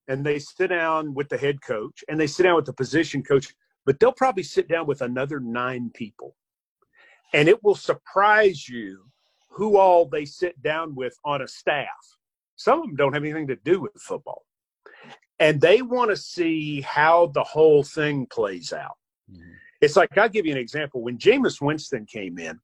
and 0.07 0.25
they 0.25 0.39
sit 0.39 0.69
down 0.69 1.15
with 1.15 1.29
the 1.29 1.39
head 1.39 1.61
coach 1.63 2.05
and 2.09 2.21
they 2.21 2.29
sit 2.29 2.45
down 2.45 2.55
with 2.55 2.67
the 2.67 2.73
position 2.73 3.25
coach 3.25 3.53
but 3.85 3.99
they'll 3.99 4.13
probably 4.13 4.45
sit 4.45 4.69
down 4.69 4.87
with 4.87 5.03
another 5.03 5.41
nine 5.41 5.91
people. 5.93 6.37
And 7.33 7.49
it 7.49 7.61
will 7.65 7.75
surprise 7.75 8.69
you 8.69 9.10
who 9.51 9.77
all 9.77 10.07
they 10.07 10.25
sit 10.25 10.61
down 10.63 10.95
with 10.95 11.17
on 11.25 11.43
a 11.43 11.49
staff. 11.49 11.87
Some 12.57 12.81
of 12.81 12.87
them 12.87 12.97
don't 12.97 13.13
have 13.13 13.25
anything 13.25 13.49
to 13.49 13.57
do 13.57 13.81
with 13.81 13.93
football. 14.01 14.45
And 15.39 15.61
they 15.61 15.83
want 15.83 16.11
to 16.11 16.17
see 16.17 16.83
how 16.83 17.29
the 17.29 17.43
whole 17.43 17.83
thing 17.83 18.27
plays 18.27 18.73
out. 18.73 18.97
Mm-hmm. 19.31 19.53
It's 19.81 19.97
like 19.97 20.17
I'll 20.17 20.29
give 20.29 20.47
you 20.47 20.53
an 20.53 20.59
example. 20.59 21.03
When 21.03 21.19
Jameis 21.19 21.61
Winston 21.61 22.07
came 22.07 22.39
in, 22.39 22.61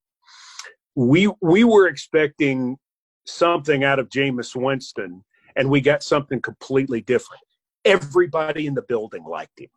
we 0.95 1.31
we 1.41 1.65
were 1.65 1.89
expecting 1.89 2.77
something 3.25 3.85
out 3.85 3.99
of 3.99 4.09
Jameis 4.09 4.55
Winston, 4.55 5.25
and 5.57 5.71
we 5.71 5.81
got 5.81 6.03
something 6.03 6.41
completely 6.41 7.01
different. 7.01 7.43
Everybody 7.85 8.67
in 8.67 8.75
the 8.75 8.83
building 8.83 9.25
liked 9.25 9.59
him. 9.59 9.69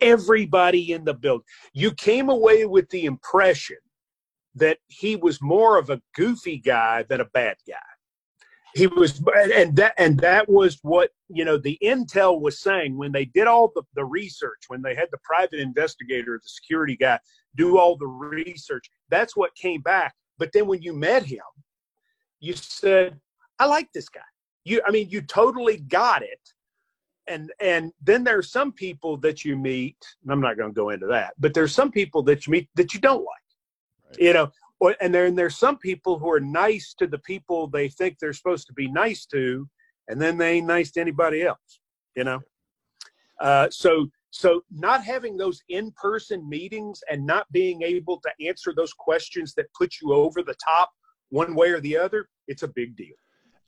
Everybody 0.00 0.92
in 0.92 1.04
the 1.04 1.14
building. 1.14 1.44
You 1.72 1.92
came 1.92 2.28
away 2.28 2.66
with 2.66 2.88
the 2.90 3.04
impression 3.04 3.78
that 4.58 4.78
he 4.88 5.16
was 5.16 5.40
more 5.42 5.78
of 5.78 5.90
a 5.90 6.00
goofy 6.14 6.58
guy 6.58 7.04
than 7.04 7.20
a 7.20 7.26
bad 7.26 7.56
guy. 7.66 7.76
He 8.74 8.86
was, 8.86 9.22
and 9.34 9.74
that 9.76 9.94
and 9.96 10.18
that 10.20 10.48
was 10.48 10.78
what 10.82 11.10
you 11.28 11.44
know. 11.44 11.56
The 11.56 11.78
intel 11.82 12.40
was 12.40 12.60
saying 12.60 12.96
when 12.96 13.12
they 13.12 13.24
did 13.24 13.46
all 13.46 13.72
the, 13.74 13.82
the 13.94 14.04
research, 14.04 14.64
when 14.68 14.82
they 14.82 14.94
had 14.94 15.08
the 15.10 15.18
private 15.24 15.58
investigator, 15.58 16.38
the 16.42 16.48
security 16.48 16.96
guy, 16.96 17.18
do 17.56 17.78
all 17.78 17.96
the 17.96 18.06
research. 18.06 18.90
That's 19.08 19.34
what 19.34 19.54
came 19.54 19.80
back. 19.80 20.14
But 20.38 20.52
then 20.52 20.66
when 20.66 20.82
you 20.82 20.92
met 20.92 21.24
him, 21.24 21.40
you 22.40 22.52
said, 22.52 23.18
"I 23.58 23.64
like 23.64 23.90
this 23.92 24.08
guy." 24.10 24.20
You, 24.64 24.82
I 24.86 24.90
mean, 24.90 25.08
you 25.08 25.22
totally 25.22 25.78
got 25.78 26.22
it 26.22 26.40
and 27.28 27.52
and 27.60 27.92
then 28.02 28.24
there's 28.24 28.50
some 28.50 28.72
people 28.72 29.16
that 29.18 29.44
you 29.44 29.56
meet 29.56 29.96
i'm 30.28 30.40
not 30.40 30.56
going 30.56 30.70
to 30.70 30.74
go 30.74 30.90
into 30.90 31.06
that 31.06 31.34
but 31.38 31.54
there's 31.54 31.74
some 31.74 31.90
people 31.90 32.22
that 32.22 32.46
you 32.46 32.50
meet 32.50 32.68
that 32.74 32.92
you 32.94 33.00
don't 33.00 33.24
like 33.24 33.37
Right. 34.10 34.18
You 34.20 34.32
know, 34.32 34.52
and 35.00 35.14
then 35.14 35.34
there's 35.34 35.56
some 35.56 35.78
people 35.78 36.18
who 36.18 36.30
are 36.30 36.40
nice 36.40 36.94
to 36.98 37.06
the 37.06 37.18
people 37.18 37.66
they 37.66 37.88
think 37.88 38.18
they're 38.18 38.32
supposed 38.32 38.66
to 38.68 38.72
be 38.72 38.90
nice 38.90 39.26
to, 39.26 39.68
and 40.08 40.20
then 40.20 40.38
they 40.38 40.52
ain't 40.54 40.66
nice 40.66 40.90
to 40.92 41.00
anybody 41.00 41.42
else. 41.42 41.80
You 42.16 42.24
know, 42.24 42.40
uh, 43.40 43.68
so 43.70 44.08
so 44.30 44.62
not 44.70 45.02
having 45.04 45.36
those 45.36 45.62
in-person 45.68 46.46
meetings 46.48 47.00
and 47.10 47.24
not 47.24 47.50
being 47.50 47.82
able 47.82 48.20
to 48.20 48.46
answer 48.46 48.74
those 48.76 48.92
questions 48.92 49.54
that 49.54 49.72
put 49.72 49.94
you 50.02 50.12
over 50.12 50.42
the 50.42 50.54
top 50.64 50.90
one 51.30 51.54
way 51.54 51.70
or 51.70 51.80
the 51.80 51.96
other, 51.96 52.28
it's 52.46 52.62
a 52.62 52.68
big 52.68 52.94
deal. 52.96 53.14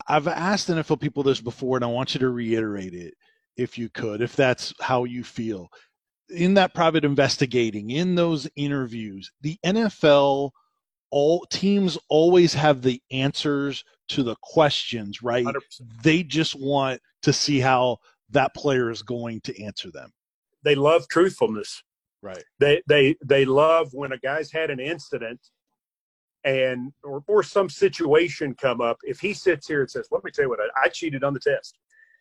I've 0.07 0.29
asked 0.29 0.69
NFL 0.69 1.01
people 1.01 1.23
this 1.23 1.41
before, 1.41 1.77
and 1.77 1.85
I 1.85 1.89
want 1.89 2.15
you 2.15 2.21
to 2.21 2.31
reiterate 2.31 2.95
it 2.95 3.15
if 3.57 3.79
you 3.79 3.89
could, 3.91 4.21
if 4.21 4.37
that's 4.37 4.75
how 4.81 5.05
you 5.05 5.25
feel 5.25 5.69
in 6.31 6.55
that 6.55 6.75
private 6.75 7.05
investigating, 7.05 7.91
in 7.91 8.15
those 8.15 8.49
interviews, 8.57 9.31
the 9.41 9.59
NFL 9.65 10.51
all 11.11 11.45
teams 11.51 11.99
always 12.09 12.55
have 12.55 12.83
the 12.83 13.03
answers 13.11 13.85
to 14.09 14.23
the 14.23 14.37
questions, 14.43 15.23
right? 15.23 15.45
100%. 15.45 15.55
They 16.03 16.23
just 16.23 16.55
want 16.55 17.01
to 17.23 17.33
see 17.33 17.61
how 17.61 17.99
that 18.31 18.55
player 18.55 18.91
is 18.91 19.03
going 19.03 19.41
to 19.43 19.63
answer 19.63 19.91
them. 19.91 20.13
They 20.63 20.75
love 20.75 21.09
truthfulness. 21.09 21.83
Right. 22.23 22.45
They 22.59 22.83
they 22.87 23.17
they 23.25 23.47
love 23.47 23.89
when 23.93 24.13
a 24.13 24.19
guy's 24.19 24.53
had 24.53 24.71
an 24.71 24.79
incident 24.79 25.41
and 26.45 26.93
or, 27.03 27.25
or 27.27 27.43
some 27.43 27.71
situation 27.71 28.55
come 28.55 28.83
up. 28.83 28.99
If 29.03 29.21
he 29.21 29.33
sits 29.33 29.67
here 29.67 29.81
and 29.81 29.91
says, 29.91 30.09
"Let 30.11 30.23
me 30.23 30.31
tell 30.31 30.45
you 30.45 30.51
what, 30.51 30.61
I, 30.61 30.85
I 30.85 30.89
cheated 30.91 31.25
on 31.25 31.33
the 31.33 31.41
test," 31.41 31.79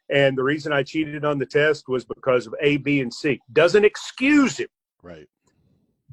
And 0.09 0.37
the 0.37 0.43
reason 0.43 0.73
I 0.73 0.83
cheated 0.83 1.23
on 1.23 1.37
the 1.37 1.45
test 1.45 1.87
was 1.87 2.03
because 2.03 2.47
of 2.47 2.55
A, 2.61 2.77
B, 2.77 3.01
and 3.01 3.13
C. 3.13 3.39
Doesn't 3.53 3.85
excuse 3.85 4.57
him. 4.57 4.69
Right. 5.03 5.27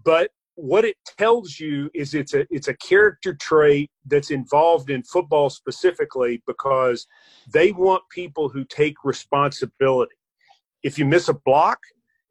But 0.05 0.31
what 0.57 0.85
it 0.85 0.97
tells 1.19 1.61
you 1.61 1.91
is 1.95 2.15
it's 2.15 2.35
a 2.35 2.47
it's 2.51 2.69
a 2.69 2.77
character 2.77 3.35
trait 3.35 3.91
that's 4.07 4.31
involved 4.31 4.91
in 4.91 5.03
football 5.03 5.51
specifically 5.51 6.43
because 6.47 7.07
they 7.53 7.73
want 7.73 8.03
people 8.11 8.49
who 8.49 8.65
take 8.65 8.97
responsibility. 9.05 10.17
If 10.83 10.99
you 10.99 11.05
miss 11.05 11.29
a 11.29 11.35
block, 11.35 11.79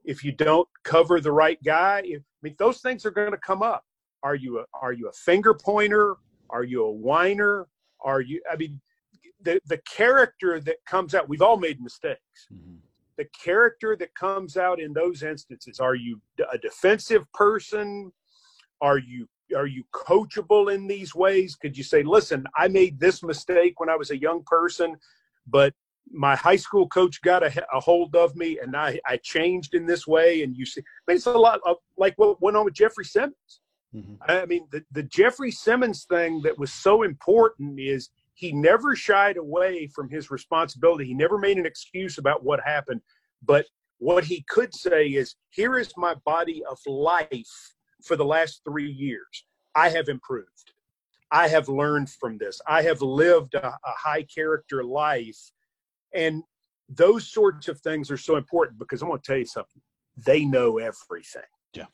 if 0.04 0.24
you 0.24 0.32
don't 0.32 0.68
cover 0.84 1.22
the 1.22 1.32
right 1.32 1.62
guy, 1.64 2.02
if, 2.04 2.22
I 2.22 2.40
mean 2.42 2.56
those 2.58 2.80
things 2.82 3.06
are 3.06 3.12
going 3.12 3.32
to 3.32 3.38
come 3.38 3.62
up. 3.62 3.84
Are 4.24 4.36
you 4.36 4.60
a 4.60 4.66
are 4.82 4.94
you 4.94 5.08
a 5.08 5.14
finger 5.14 5.54
pointer? 5.54 6.16
Are 6.50 6.64
you 6.64 6.84
a 6.84 6.92
whiner? 6.92 7.68
Are 8.02 8.22
you 8.22 8.42
I 8.52 8.56
mean 8.56 8.82
the 9.46 9.62
the 9.66 9.80
character 9.90 10.60
that 10.60 10.78
comes 10.86 11.16
out, 11.16 11.30
we've 11.30 11.42
all 11.42 11.58
made 11.58 11.82
mistakes. 11.82 12.48
Mm-hmm 12.54 12.76
the 13.18 13.26
character 13.26 13.96
that 13.96 14.14
comes 14.16 14.58
out 14.58 14.80
in 14.80 14.94
those 14.94 15.24
instances 15.24 15.80
are 15.80 15.96
you 15.96 16.22
a 16.52 16.58
defensive 16.58 17.32
person 17.34 18.12
are 18.82 18.98
you 18.98 19.28
are 19.56 19.68
you 19.68 19.84
coachable 19.94 20.74
in 20.74 20.88
these 20.88 21.14
ways 21.16 21.56
could 21.56 21.78
you 21.78 21.84
say 21.84 22.04
listen 22.04 22.46
i 22.58 22.68
made 22.68 23.00
this 23.00 23.24
mistake 23.24 23.80
when 23.80 23.90
i 23.90 23.96
was 23.96 24.12
a 24.12 24.20
young 24.20 24.44
person 24.46 24.96
but 25.48 25.74
my 26.12 26.36
high 26.36 26.56
school 26.56 26.88
coach 26.88 27.22
got 27.22 27.42
a, 27.44 27.66
a 27.76 27.80
hold 27.80 28.16
of 28.16 28.36
me 28.36 28.60
and 28.60 28.76
I, 28.76 29.00
I 29.08 29.18
changed 29.24 29.74
in 29.74 29.88
this 29.88 30.06
way 30.06 30.44
and 30.44 30.56
you 30.56 30.64
see 30.64 30.82
I 30.82 30.84
mean, 31.12 31.18
it's 31.18 31.26
a 31.26 31.32
lot 31.32 31.60
of 31.66 31.78
like 31.98 32.14
what 32.18 32.40
went 32.42 32.58
on 32.58 32.66
with 32.66 32.76
jeffery 32.76 33.06
simmons 33.06 33.62
mm-hmm. 33.94 34.16
i 34.28 34.46
mean 34.46 34.68
the, 34.72 34.84
the 34.92 35.04
jeffery 35.04 35.52
simmons 35.52 36.06
thing 36.06 36.42
that 36.44 36.60
was 36.60 36.72
so 36.72 37.04
important 37.04 37.80
is 37.80 38.10
he 38.36 38.52
never 38.52 38.96
shied 38.96 39.38
away 39.38 39.88
from 39.88 40.10
his 40.10 40.30
responsibility. 40.30 41.06
He 41.06 41.14
never 41.14 41.38
made 41.38 41.58
an 41.58 41.66
excuse 41.66 42.18
about 42.18 42.44
what 42.44 42.60
happened. 42.64 43.02
But 43.44 43.66
what 43.98 44.26
he 44.26 44.46
could 44.50 44.74
say 44.74 45.08
is, 45.08 45.36
here 45.50 45.80
is 45.80 45.92
my 45.98 46.16
body 46.26 46.62
of 46.70 46.78
life 46.86 47.74
for 48.04 48.16
the 48.16 48.26
last 48.26 48.62
three 48.68 48.92
years. 48.92 49.46
I 49.74 49.90
have 49.90 50.10
improved. 50.10 50.74
I 51.32 51.48
have 51.48 51.70
learned 51.70 52.10
from 52.10 52.38
this. 52.38 52.62
I 52.68 52.82
have 52.84 53.02
lived 53.02 53.56
a, 53.56 53.68
a 53.68 53.94
high 53.98 54.24
character 54.24 54.84
life. 54.84 55.40
And 56.14 56.44
those 56.90 57.32
sorts 57.32 57.68
of 57.68 57.80
things 57.82 58.12
are 58.12 58.18
so 58.18 58.36
important 58.36 58.78
because 58.80 59.02
I'm 59.02 59.08
going 59.08 59.22
to 59.22 59.26
tell 59.26 59.38
you 59.38 59.46
something. 59.46 59.82
They 60.18 60.46
know 60.46 60.78
everything. 60.78 61.42
Yeah. 61.74 61.86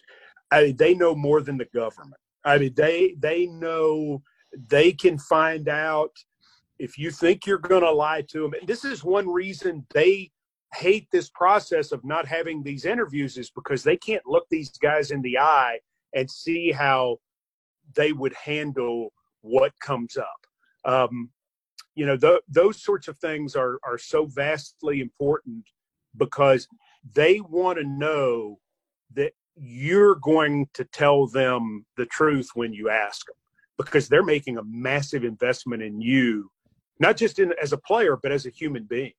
I 0.51 0.63
mean, 0.65 0.77
they 0.77 0.93
know 0.93 1.15
more 1.15 1.41
than 1.41 1.57
the 1.57 1.67
government. 1.73 2.19
I 2.43 2.57
mean, 2.57 2.73
they 2.75 3.15
they 3.19 3.45
know 3.45 4.21
they 4.67 4.91
can 4.91 5.17
find 5.17 5.69
out 5.69 6.11
if 6.81 6.97
you 6.97 7.11
think 7.11 7.45
you're 7.45 7.59
going 7.59 7.83
to 7.83 7.91
lie 7.91 8.23
to 8.29 8.41
them, 8.41 8.53
and 8.59 8.67
this 8.67 8.83
is 8.83 9.03
one 9.03 9.29
reason 9.29 9.85
they 9.93 10.31
hate 10.73 11.07
this 11.11 11.29
process 11.29 11.91
of 11.91 12.03
not 12.03 12.25
having 12.25 12.63
these 12.63 12.85
interviews 12.85 13.37
is 13.37 13.51
because 13.51 13.83
they 13.83 13.97
can't 13.97 14.25
look 14.25 14.45
these 14.49 14.71
guys 14.79 15.11
in 15.11 15.21
the 15.21 15.37
eye 15.37 15.77
and 16.15 16.29
see 16.29 16.71
how 16.71 17.17
they 17.95 18.13
would 18.13 18.33
handle 18.33 19.13
what 19.41 19.71
comes 19.79 20.17
up. 20.17 20.47
Um, 20.83 21.29
you 21.93 22.07
know, 22.07 22.17
th- 22.17 22.41
those 22.49 22.81
sorts 22.81 23.07
of 23.07 23.17
things 23.19 23.55
are 23.55 23.77
are 23.83 23.99
so 23.99 24.25
vastly 24.25 25.01
important 25.01 25.65
because 26.17 26.67
they 27.13 27.41
want 27.41 27.77
to 27.77 27.85
know 27.85 28.57
that 29.13 29.33
you're 29.55 30.15
going 30.15 30.67
to 30.73 30.83
tell 30.85 31.27
them 31.27 31.85
the 31.95 32.07
truth 32.07 32.49
when 32.55 32.73
you 32.73 32.89
ask 32.89 33.27
them 33.27 33.35
because 33.77 34.07
they're 34.07 34.23
making 34.23 34.57
a 34.57 34.63
massive 34.63 35.23
investment 35.23 35.83
in 35.83 36.01
you 36.01 36.49
not 37.01 37.17
just 37.17 37.39
in 37.39 37.53
as 37.61 37.73
a 37.73 37.77
player, 37.77 38.15
but 38.21 38.31
as 38.31 38.45
a 38.45 38.49
human 38.49 38.83
being. 38.83 39.11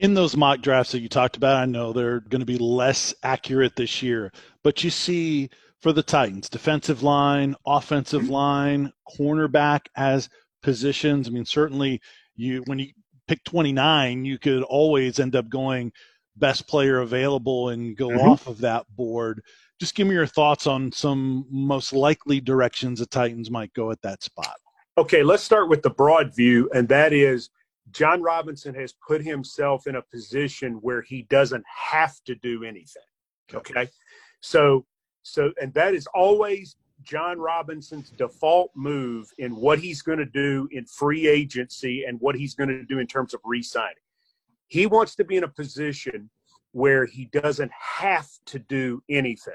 In 0.00 0.14
those 0.14 0.36
mock 0.36 0.60
drafts 0.60 0.92
that 0.92 1.00
you 1.00 1.08
talked 1.08 1.36
about, 1.36 1.56
I 1.56 1.64
know 1.64 1.92
they're 1.92 2.20
going 2.20 2.40
to 2.40 2.46
be 2.46 2.58
less 2.58 3.14
accurate 3.22 3.76
this 3.76 4.02
year, 4.02 4.32
but 4.64 4.82
you 4.82 4.90
see 4.90 5.48
for 5.80 5.92
the 5.92 6.02
Titans, 6.02 6.48
defensive 6.48 7.02
line, 7.02 7.54
offensive 7.64 8.22
mm-hmm. 8.22 8.32
line, 8.32 8.92
cornerback 9.16 9.80
as 9.96 10.28
positions. 10.62 11.28
I 11.28 11.30
mean, 11.30 11.44
certainly 11.44 12.00
you 12.34 12.64
when 12.66 12.80
you 12.80 12.88
pick 13.28 13.44
29, 13.44 14.24
you 14.24 14.38
could 14.38 14.64
always 14.64 15.20
end 15.20 15.36
up 15.36 15.48
going 15.48 15.92
best 16.36 16.66
player 16.66 17.00
available 17.00 17.68
and 17.68 17.96
go 17.96 18.08
mm-hmm. 18.08 18.28
off 18.28 18.48
of 18.48 18.58
that 18.58 18.84
board. 18.96 19.42
Just 19.78 19.94
give 19.94 20.08
me 20.08 20.14
your 20.14 20.26
thoughts 20.26 20.66
on 20.66 20.90
some 20.90 21.46
most 21.50 21.92
likely 21.92 22.40
directions 22.40 22.98
the 22.98 23.06
Titans 23.06 23.50
might 23.50 23.72
go 23.74 23.92
at 23.92 24.02
that 24.02 24.22
spot. 24.22 24.56
Okay, 24.98 25.22
let's 25.22 25.42
start 25.42 25.70
with 25.70 25.80
the 25.82 25.90
broad 25.90 26.34
view, 26.34 26.68
and 26.74 26.86
that 26.88 27.14
is 27.14 27.48
John 27.92 28.22
Robinson 28.22 28.74
has 28.74 28.92
put 29.06 29.22
himself 29.22 29.86
in 29.86 29.96
a 29.96 30.02
position 30.02 30.74
where 30.82 31.00
he 31.00 31.22
doesn't 31.22 31.64
have 31.66 32.22
to 32.24 32.34
do 32.34 32.62
anything. 32.62 33.02
Okay. 33.54 33.88
So, 34.40 34.84
so, 35.22 35.52
and 35.60 35.72
that 35.74 35.94
is 35.94 36.06
always 36.14 36.76
John 37.02 37.38
Robinson's 37.38 38.10
default 38.10 38.70
move 38.74 39.30
in 39.38 39.56
what 39.56 39.78
he's 39.78 40.02
going 40.02 40.18
to 40.18 40.26
do 40.26 40.68
in 40.72 40.84
free 40.84 41.26
agency 41.26 42.04
and 42.04 42.20
what 42.20 42.34
he's 42.34 42.54
going 42.54 42.68
to 42.68 42.84
do 42.84 42.98
in 42.98 43.06
terms 43.06 43.32
of 43.32 43.40
re 43.44 43.62
signing. 43.62 43.94
He 44.68 44.86
wants 44.86 45.14
to 45.16 45.24
be 45.24 45.36
in 45.36 45.44
a 45.44 45.48
position 45.48 46.30
where 46.72 47.06
he 47.06 47.26
doesn't 47.26 47.72
have 47.72 48.28
to 48.46 48.58
do 48.58 49.02
anything. 49.08 49.54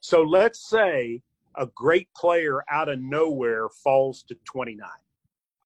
So 0.00 0.22
let's 0.22 0.68
say 0.68 1.22
a 1.56 1.66
great 1.74 2.08
player 2.14 2.62
out 2.70 2.88
of 2.88 3.00
nowhere 3.00 3.68
falls 3.68 4.22
to 4.24 4.36
29. 4.44 4.88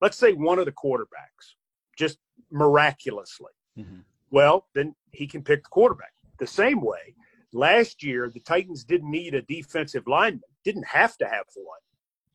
Let's 0.01 0.17
say 0.17 0.33
one 0.33 0.59
of 0.59 0.67
the 0.67 0.73
quarterbacks, 0.73 1.55
just 1.99 2.19
miraculously. 2.51 3.53
Mm-hmm. 3.79 4.01
Well, 4.31 4.67
then 4.75 4.95
he 5.13 5.27
can 5.27 5.43
pick 5.43 5.65
the 5.65 5.71
quarterback. 5.71 6.13
The 6.39 6.47
same 6.47 6.81
way, 6.81 7.15
last 7.53 8.03
year, 8.03 8.31
the 8.33 8.41
Titans 8.41 8.85
didn't 8.85 9.11
need 9.11 9.35
a 9.35 9.43
defensive 9.43 10.07
lineman, 10.07 10.43
didn't 10.65 10.87
have 10.87 11.17
to 11.19 11.27
have 11.27 11.47
one, 11.55 11.81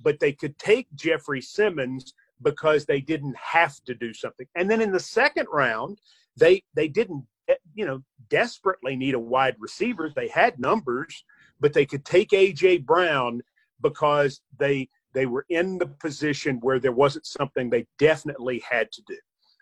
but 0.02 0.20
they 0.20 0.34
could 0.34 0.58
take 0.60 0.88
Jeffery 0.94 1.42
Simmons 1.42 2.14
because 2.42 2.86
they 2.86 3.00
didn't 3.00 3.36
have 3.38 3.82
to 3.86 3.96
do 3.96 4.14
something. 4.14 4.46
And 4.56 4.70
then 4.70 4.82
in 4.82 4.92
the 4.92 5.00
second 5.00 5.48
round, 5.52 6.00
they 6.38 6.64
they 6.76 6.88
didn't 6.88 7.26
you 7.74 7.86
know 7.86 8.04
desperately 8.30 8.96
need 8.96 9.16
a 9.16 9.20
wide 9.20 9.56
receiver. 9.60 10.12
They 10.14 10.28
had 10.28 10.60
numbers, 10.60 11.24
but 11.60 11.74
they 11.74 11.86
could 11.86 12.06
take 12.06 12.30
AJ 12.30 12.86
Brown 12.86 13.42
because 13.82 14.42
they 14.58 14.90
they 15.14 15.26
were 15.26 15.46
in 15.50 15.78
the 15.78 15.88
position 15.88 16.58
where 16.62 16.80
there 16.80 16.92
wasn't 16.92 17.26
something 17.26 17.70
they 17.70 17.88
definitely 17.98 18.62
had 18.70 18.92
to 18.92 19.02
do. 19.08 19.18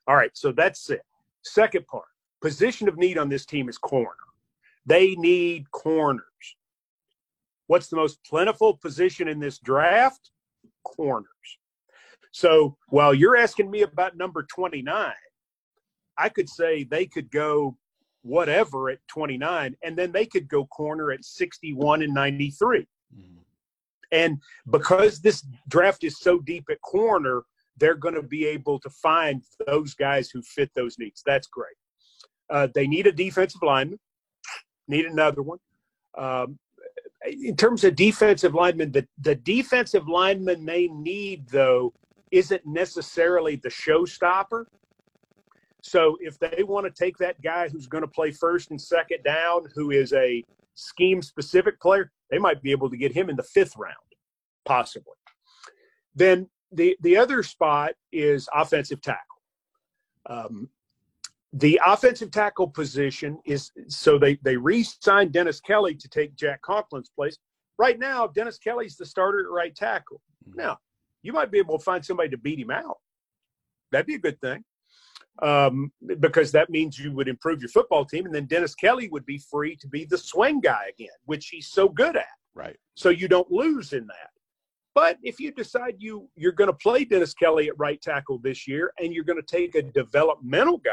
All 0.07 0.15
right, 0.15 0.31
so 0.33 0.51
that's 0.51 0.89
it. 0.89 1.03
Second 1.43 1.85
part, 1.87 2.07
position 2.41 2.87
of 2.87 2.97
need 2.97 3.17
on 3.17 3.29
this 3.29 3.45
team 3.45 3.69
is 3.69 3.77
corner. 3.77 4.09
They 4.85 5.15
need 5.15 5.69
corners. 5.71 6.23
What's 7.67 7.87
the 7.87 7.95
most 7.95 8.19
plentiful 8.25 8.77
position 8.77 9.27
in 9.27 9.39
this 9.39 9.59
draft? 9.59 10.31
Corners. 10.83 11.27
So 12.31 12.75
while 12.89 13.13
you're 13.13 13.37
asking 13.37 13.69
me 13.69 13.83
about 13.83 14.17
number 14.17 14.43
29, 14.43 15.13
I 16.17 16.29
could 16.29 16.49
say 16.49 16.83
they 16.83 17.05
could 17.05 17.31
go 17.31 17.77
whatever 18.23 18.89
at 18.89 18.99
29, 19.07 19.75
and 19.83 19.97
then 19.97 20.11
they 20.11 20.25
could 20.25 20.47
go 20.47 20.65
corner 20.65 21.11
at 21.11 21.23
61 21.23 22.01
and 22.01 22.13
93. 22.13 22.79
Mm-hmm. 22.79 23.37
And 24.11 24.37
because 24.69 25.19
this 25.19 25.45
draft 25.67 26.03
is 26.03 26.19
so 26.19 26.39
deep 26.39 26.65
at 26.71 26.81
corner, 26.81 27.43
they're 27.77 27.95
going 27.95 28.15
to 28.15 28.23
be 28.23 28.45
able 28.45 28.79
to 28.79 28.89
find 28.89 29.43
those 29.67 29.93
guys 29.93 30.29
who 30.29 30.41
fit 30.41 30.71
those 30.75 30.97
needs. 30.99 31.23
That's 31.25 31.47
great. 31.47 31.75
Uh, 32.49 32.67
they 32.73 32.87
need 32.87 33.07
a 33.07 33.11
defensive 33.11 33.61
lineman, 33.63 33.99
need 34.87 35.05
another 35.05 35.41
one. 35.41 35.57
Um, 36.17 36.59
in 37.25 37.55
terms 37.55 37.83
of 37.83 37.95
defensive 37.95 38.53
linemen, 38.53 38.91
the, 38.91 39.07
the 39.19 39.35
defensive 39.35 40.07
lineman 40.07 40.65
they 40.65 40.87
need, 40.87 41.47
though, 41.47 41.93
isn't 42.31 42.65
necessarily 42.65 43.55
the 43.55 43.69
showstopper. 43.69 44.65
So 45.83 46.17
if 46.21 46.39
they 46.39 46.63
want 46.63 46.85
to 46.85 46.91
take 46.91 47.17
that 47.17 47.41
guy 47.41 47.67
who's 47.67 47.87
going 47.87 48.03
to 48.03 48.07
play 48.07 48.31
first 48.31 48.71
and 48.71 48.81
second 48.81 49.23
down, 49.23 49.65
who 49.75 49.91
is 49.91 50.13
a 50.13 50.43
scheme 50.75 51.21
specific 51.21 51.79
player, 51.81 52.09
they 52.31 52.39
might 52.39 52.63
be 52.63 52.71
able 52.71 52.89
to 52.89 52.97
get 52.97 53.11
him 53.11 53.29
in 53.29 53.35
the 53.35 53.43
fifth 53.43 53.75
round, 53.77 53.93
possibly. 54.65 55.13
Then 56.15 56.49
the 56.71 56.97
the 57.01 57.17
other 57.17 57.43
spot 57.43 57.93
is 58.13 58.47
offensive 58.53 59.01
tackle. 59.01 59.19
Um, 60.25 60.69
the 61.51 61.79
offensive 61.85 62.31
tackle 62.31 62.69
position 62.69 63.37
is 63.45 63.69
so 63.89 64.17
they 64.17 64.35
they 64.41 64.55
re-signed 64.55 65.33
Dennis 65.33 65.59
Kelly 65.59 65.95
to 65.95 66.07
take 66.07 66.33
Jack 66.35 66.61
Conklin's 66.61 67.11
place. 67.13 67.37
Right 67.77 67.99
now, 67.99 68.27
Dennis 68.27 68.57
Kelly's 68.57 68.95
the 68.95 69.05
starter 69.05 69.41
at 69.41 69.51
right 69.51 69.75
tackle. 69.75 70.21
Mm-hmm. 70.47 70.61
Now, 70.61 70.77
you 71.23 71.33
might 71.33 71.51
be 71.51 71.57
able 71.57 71.77
to 71.77 71.83
find 71.83 72.05
somebody 72.05 72.29
to 72.29 72.37
beat 72.37 72.59
him 72.59 72.71
out. 72.71 72.99
That'd 73.91 74.07
be 74.07 74.15
a 74.15 74.19
good 74.19 74.39
thing 74.39 74.63
um, 75.41 75.91
because 76.19 76.51
that 76.51 76.69
means 76.69 76.99
you 76.99 77.11
would 77.11 77.27
improve 77.27 77.59
your 77.59 77.69
football 77.69 78.05
team, 78.05 78.25
and 78.25 78.33
then 78.33 78.45
Dennis 78.45 78.75
Kelly 78.75 79.09
would 79.09 79.25
be 79.25 79.39
free 79.39 79.75
to 79.77 79.87
be 79.87 80.05
the 80.05 80.17
swing 80.17 80.59
guy 80.59 80.91
again, 80.93 81.09
which 81.25 81.47
he's 81.47 81.67
so 81.67 81.89
good 81.89 82.15
at. 82.15 82.25
Right. 82.53 82.77
So 82.95 83.09
you 83.09 83.27
don't 83.27 83.51
lose 83.51 83.93
in 83.93 84.05
that. 84.07 84.29
But 84.95 85.17
if 85.23 85.39
you 85.39 85.51
decide 85.51 85.95
you 85.97 86.29
you're 86.35 86.51
going 86.51 86.69
to 86.69 86.77
play 86.77 87.03
Dennis 87.03 87.33
Kelly 87.33 87.67
at 87.67 87.79
right 87.79 87.99
tackle 87.99 88.37
this 88.37 88.67
year, 88.67 88.93
and 88.99 89.11
you're 89.13 89.23
going 89.23 89.41
to 89.41 89.55
take 89.55 89.75
a 89.75 89.81
developmental 89.81 90.77
guy 90.77 90.91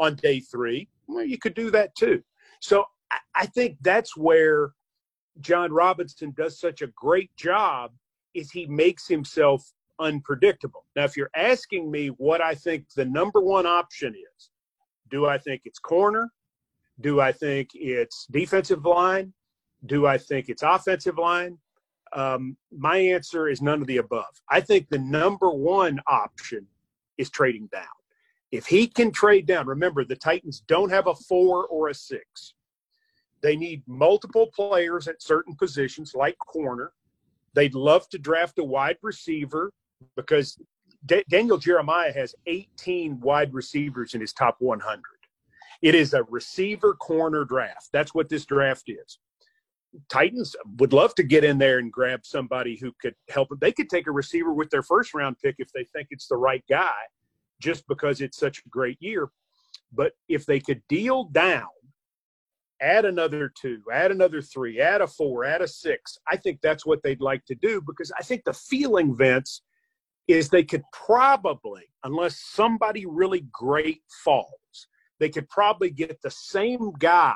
on 0.00 0.16
day 0.16 0.40
three, 0.40 0.88
well, 1.06 1.24
you 1.24 1.38
could 1.38 1.54
do 1.54 1.70
that 1.70 1.94
too. 1.94 2.22
So 2.60 2.84
I, 3.12 3.18
I 3.36 3.46
think 3.46 3.76
that's 3.82 4.16
where 4.16 4.72
John 5.40 5.72
Robinson 5.72 6.34
does 6.36 6.58
such 6.58 6.82
a 6.82 6.88
great 6.88 7.30
job 7.36 7.92
is 8.34 8.50
he 8.50 8.66
makes 8.66 9.06
himself 9.06 9.64
unpredictable. 9.98 10.84
Now, 10.96 11.04
if 11.04 11.16
you're 11.16 11.30
asking 11.34 11.90
me 11.90 12.08
what 12.08 12.40
I 12.40 12.54
think 12.54 12.86
the 12.94 13.04
number 13.04 13.40
one 13.40 13.66
option 13.66 14.14
is, 14.14 14.50
do 15.10 15.26
I 15.26 15.38
think 15.38 15.62
it's 15.64 15.78
corner? 15.78 16.30
Do 17.00 17.20
I 17.20 17.32
think 17.32 17.70
it's 17.74 18.26
defensive 18.30 18.84
line? 18.84 19.32
Do 19.86 20.06
I 20.06 20.18
think 20.18 20.48
it's 20.48 20.62
offensive 20.62 21.18
line? 21.18 21.58
Um, 22.12 22.56
my 22.76 22.96
answer 22.96 23.48
is 23.48 23.62
none 23.62 23.80
of 23.80 23.86
the 23.86 23.98
above. 23.98 24.42
I 24.50 24.60
think 24.60 24.88
the 24.88 24.98
number 24.98 25.50
one 25.50 26.00
option 26.08 26.66
is 27.18 27.30
trading 27.30 27.68
down. 27.72 27.84
If 28.50 28.66
he 28.66 28.86
can 28.86 29.12
trade 29.12 29.46
down, 29.46 29.66
remember 29.66 30.04
the 30.04 30.16
Titans 30.16 30.62
don't 30.66 30.90
have 30.90 31.06
a 31.06 31.14
four 31.14 31.66
or 31.66 31.88
a 31.88 31.94
six. 31.94 32.54
They 33.42 33.56
need 33.56 33.82
multiple 33.86 34.48
players 34.54 35.06
at 35.06 35.22
certain 35.22 35.54
positions, 35.54 36.12
like 36.14 36.36
corner. 36.38 36.92
They'd 37.54 37.74
love 37.74 38.08
to 38.10 38.18
draft 38.18 38.58
a 38.58 38.64
wide 38.64 38.96
receiver 39.02 39.72
because 40.16 40.58
D- 41.06 41.24
Daniel 41.28 41.58
Jeremiah 41.58 42.12
has 42.12 42.34
18 42.46 43.20
wide 43.20 43.54
receivers 43.54 44.14
in 44.14 44.20
his 44.20 44.32
top 44.32 44.56
100. 44.58 45.02
It 45.80 45.94
is 45.94 46.12
a 46.12 46.24
receiver 46.24 46.94
corner 46.94 47.44
draft. 47.44 47.88
That's 47.92 48.14
what 48.14 48.28
this 48.28 48.44
draft 48.44 48.84
is. 48.88 49.18
Titans 50.08 50.54
would 50.78 50.92
love 50.92 51.14
to 51.14 51.22
get 51.22 51.44
in 51.44 51.56
there 51.56 51.78
and 51.78 51.90
grab 51.90 52.20
somebody 52.24 52.76
who 52.76 52.92
could 53.00 53.14
help 53.30 53.48
them. 53.48 53.58
They 53.60 53.72
could 53.72 53.88
take 53.88 54.06
a 54.06 54.12
receiver 54.12 54.52
with 54.52 54.70
their 54.70 54.82
first 54.82 55.14
round 55.14 55.36
pick 55.42 55.56
if 55.58 55.72
they 55.72 55.84
think 55.84 56.08
it's 56.10 56.28
the 56.28 56.36
right 56.36 56.64
guy, 56.68 56.98
just 57.60 57.86
because 57.88 58.20
it's 58.20 58.38
such 58.38 58.58
a 58.58 58.68
great 58.68 58.98
year. 59.00 59.28
But 59.92 60.12
if 60.28 60.44
they 60.44 60.60
could 60.60 60.82
deal 60.88 61.24
down, 61.24 61.68
add 62.82 63.04
another 63.04 63.50
two, 63.60 63.82
add 63.92 64.10
another 64.10 64.42
three, 64.42 64.80
add 64.80 65.00
a 65.00 65.06
four, 65.06 65.44
add 65.44 65.62
a 65.62 65.68
six, 65.68 66.18
I 66.28 66.36
think 66.36 66.60
that's 66.60 66.84
what 66.84 67.02
they'd 67.02 67.20
like 67.20 67.44
to 67.46 67.54
do 67.54 67.80
because 67.80 68.12
I 68.18 68.22
think 68.22 68.44
the 68.44 68.52
feeling, 68.52 69.16
Vince, 69.16 69.62
is 70.28 70.48
they 70.48 70.62
could 70.62 70.82
probably, 70.92 71.84
unless 72.04 72.38
somebody 72.38 73.06
really 73.06 73.46
great 73.50 74.02
falls, 74.24 74.86
they 75.18 75.30
could 75.30 75.48
probably 75.48 75.90
get 75.90 76.20
the 76.22 76.30
same 76.30 76.92
guy 76.98 77.34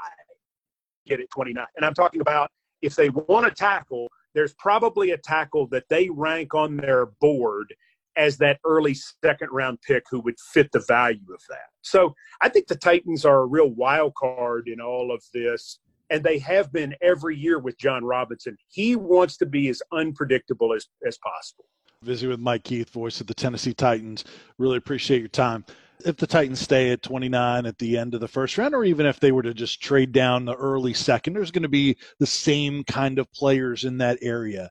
get 1.06 1.20
at 1.20 1.30
29. 1.30 1.66
And 1.76 1.84
I'm 1.84 1.94
talking 1.94 2.20
about 2.20 2.50
if 2.80 2.94
they 2.94 3.10
want 3.10 3.46
a 3.46 3.50
tackle, 3.50 4.08
there's 4.34 4.54
probably 4.54 5.10
a 5.10 5.18
tackle 5.18 5.66
that 5.68 5.84
they 5.88 6.08
rank 6.10 6.54
on 6.54 6.76
their 6.76 7.06
board 7.20 7.74
as 8.16 8.36
that 8.38 8.60
early 8.64 8.94
second 8.94 9.48
round 9.50 9.78
pick 9.82 10.04
who 10.10 10.20
would 10.20 10.38
fit 10.52 10.70
the 10.72 10.84
value 10.86 11.32
of 11.32 11.40
that. 11.48 11.70
So 11.80 12.14
I 12.40 12.48
think 12.48 12.66
the 12.66 12.76
Titans 12.76 13.24
are 13.24 13.40
a 13.40 13.46
real 13.46 13.70
wild 13.70 14.14
card 14.14 14.68
in 14.68 14.80
all 14.80 15.12
of 15.12 15.22
this. 15.32 15.78
And 16.10 16.22
they 16.22 16.38
have 16.40 16.70
been 16.72 16.94
every 17.00 17.36
year 17.36 17.58
with 17.58 17.78
John 17.78 18.04
Robinson. 18.04 18.58
He 18.68 18.96
wants 18.96 19.38
to 19.38 19.46
be 19.46 19.70
as 19.70 19.80
unpredictable 19.92 20.74
as, 20.74 20.86
as 21.06 21.16
possible. 21.18 21.64
Visiting 22.02 22.30
with 22.30 22.40
Mike 22.40 22.64
Keith, 22.64 22.90
voice 22.90 23.20
of 23.20 23.26
the 23.26 23.34
Tennessee 23.34 23.74
Titans. 23.74 24.24
Really 24.58 24.76
appreciate 24.76 25.20
your 25.20 25.28
time 25.28 25.64
if 26.04 26.16
the 26.16 26.26
Titans 26.26 26.60
stay 26.60 26.90
at 26.90 27.02
29 27.02 27.66
at 27.66 27.78
the 27.78 27.96
end 27.96 28.14
of 28.14 28.20
the 28.20 28.28
first 28.28 28.58
round, 28.58 28.74
or 28.74 28.84
even 28.84 29.06
if 29.06 29.20
they 29.20 29.32
were 29.32 29.42
to 29.42 29.54
just 29.54 29.80
trade 29.80 30.12
down 30.12 30.44
the 30.44 30.54
early 30.54 30.94
second, 30.94 31.34
there's 31.34 31.50
going 31.50 31.62
to 31.62 31.68
be 31.68 31.96
the 32.18 32.26
same 32.26 32.84
kind 32.84 33.18
of 33.18 33.32
players 33.32 33.84
in 33.84 33.98
that 33.98 34.18
area. 34.22 34.70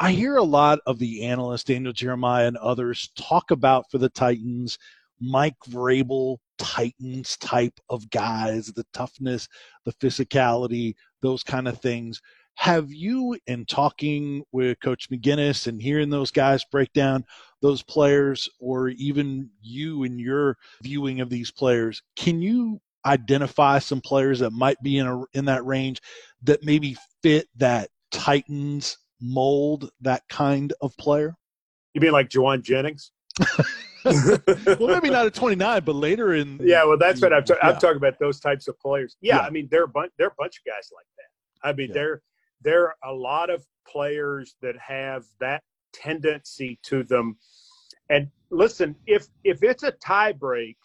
I 0.00 0.12
hear 0.12 0.36
a 0.36 0.42
lot 0.42 0.80
of 0.86 0.98
the 0.98 1.24
analysts, 1.24 1.64
Daniel 1.64 1.92
Jeremiah 1.92 2.48
and 2.48 2.56
others, 2.56 3.10
talk 3.16 3.50
about 3.50 3.84
for 3.90 3.98
the 3.98 4.08
Titans, 4.08 4.78
Mike 5.20 5.54
Vrabel 5.68 6.38
Titans 6.58 7.36
type 7.36 7.78
of 7.88 8.10
guys, 8.10 8.66
the 8.66 8.86
toughness, 8.92 9.48
the 9.84 9.92
physicality, 9.92 10.94
those 11.20 11.44
kind 11.44 11.68
of 11.68 11.78
things. 11.78 12.20
Have 12.56 12.92
you, 12.92 13.36
in 13.46 13.64
talking 13.64 14.44
with 14.52 14.80
Coach 14.80 15.10
McGinnis 15.10 15.66
and 15.66 15.80
hearing 15.80 16.10
those 16.10 16.30
guys 16.30 16.64
break 16.70 16.92
down 16.92 17.24
those 17.60 17.82
players, 17.82 18.48
or 18.60 18.88
even 18.88 19.50
you 19.60 20.04
in 20.04 20.18
your 20.18 20.56
viewing 20.82 21.20
of 21.20 21.30
these 21.30 21.50
players, 21.50 22.02
can 22.16 22.42
you 22.42 22.80
identify 23.04 23.78
some 23.78 24.00
players 24.00 24.38
that 24.40 24.52
might 24.52 24.80
be 24.82 24.98
in 24.98 25.06
a, 25.06 25.22
in 25.32 25.46
that 25.46 25.64
range 25.64 26.00
that 26.42 26.62
maybe 26.62 26.96
fit 27.22 27.48
that 27.56 27.88
Titans 28.10 28.98
mold, 29.20 29.90
that 30.00 30.22
kind 30.28 30.72
of 30.80 30.96
player? 30.98 31.34
You 31.94 32.00
mean 32.00 32.12
like 32.12 32.28
Jauan 32.28 32.62
Jennings? 32.62 33.10
well, 34.04 34.88
maybe 34.88 35.10
not 35.10 35.26
at 35.26 35.34
29, 35.34 35.82
but 35.84 35.94
later 35.94 36.34
in. 36.34 36.58
Yeah, 36.62 36.84
well, 36.84 36.98
that's 36.98 37.20
what 37.20 37.32
I'm, 37.32 37.44
ta- 37.44 37.54
yeah. 37.62 37.70
I'm 37.70 37.74
talking 37.78 37.96
about. 37.96 38.18
Those 38.18 38.40
types 38.40 38.68
of 38.68 38.78
players. 38.78 39.16
Yeah, 39.20 39.36
yeah. 39.36 39.42
I 39.42 39.50
mean, 39.50 39.68
they're 39.70 39.84
a 39.84 39.88
bunch. 39.88 40.12
They're 40.18 40.28
a 40.28 40.34
bunch 40.38 40.58
of 40.58 40.64
guys 40.64 40.90
like 40.94 41.06
that. 41.16 41.68
I 41.68 41.72
mean, 41.72 41.88
yeah. 41.88 41.94
they're 41.94 42.22
there 42.62 42.86
are 42.86 42.96
a 43.04 43.12
lot 43.12 43.50
of 43.50 43.64
players 43.86 44.54
that 44.62 44.76
have 44.78 45.24
that 45.40 45.62
tendency 45.92 46.78
to 46.84 47.02
them. 47.02 47.36
And 48.10 48.28
listen, 48.50 48.96
if 49.06 49.26
if 49.44 49.62
it's 49.62 49.82
a 49.82 49.92
tie 49.92 50.32
break 50.32 50.76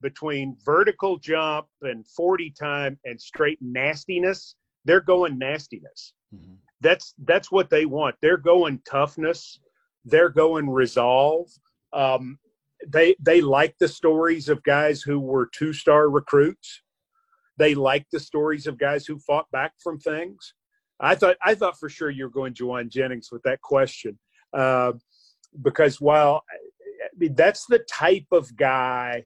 between 0.00 0.56
vertical 0.64 1.16
jump 1.18 1.66
and 1.82 2.06
40 2.06 2.50
time 2.50 2.98
and 3.04 3.20
straight 3.20 3.58
nastiness, 3.60 4.54
they're 4.84 5.00
going 5.00 5.38
nastiness. 5.38 6.12
Mm-hmm. 6.34 6.54
That's 6.80 7.14
that's 7.24 7.50
what 7.50 7.70
they 7.70 7.86
want. 7.86 8.16
They're 8.20 8.36
going 8.36 8.80
toughness. 8.88 9.58
They're 10.04 10.28
going 10.28 10.68
resolve. 10.68 11.48
Um, 11.92 12.38
they 12.86 13.16
they 13.20 13.40
like 13.40 13.76
the 13.78 13.88
stories 13.88 14.48
of 14.48 14.62
guys 14.62 15.00
who 15.00 15.18
were 15.18 15.48
two 15.54 15.72
star 15.72 16.10
recruits. 16.10 16.82
They 17.56 17.74
like 17.74 18.06
the 18.10 18.20
stories 18.20 18.66
of 18.66 18.78
guys 18.78 19.06
who 19.06 19.18
fought 19.18 19.50
back 19.52 19.72
from 19.82 19.98
things. 19.98 20.54
I 21.00 21.14
thought 21.14 21.36
I 21.42 21.54
thought 21.54 21.78
for 21.78 21.88
sure 21.88 22.10
you 22.10 22.24
were 22.24 22.30
going 22.30 22.54
Jauan 22.54 22.88
Jennings 22.88 23.30
with 23.32 23.42
that 23.42 23.60
question, 23.60 24.18
uh, 24.52 24.92
because 25.62 26.00
while 26.00 26.44
I 27.02 27.08
mean, 27.16 27.34
that's 27.34 27.66
the 27.66 27.80
type 27.80 28.26
of 28.32 28.54
guy 28.56 29.24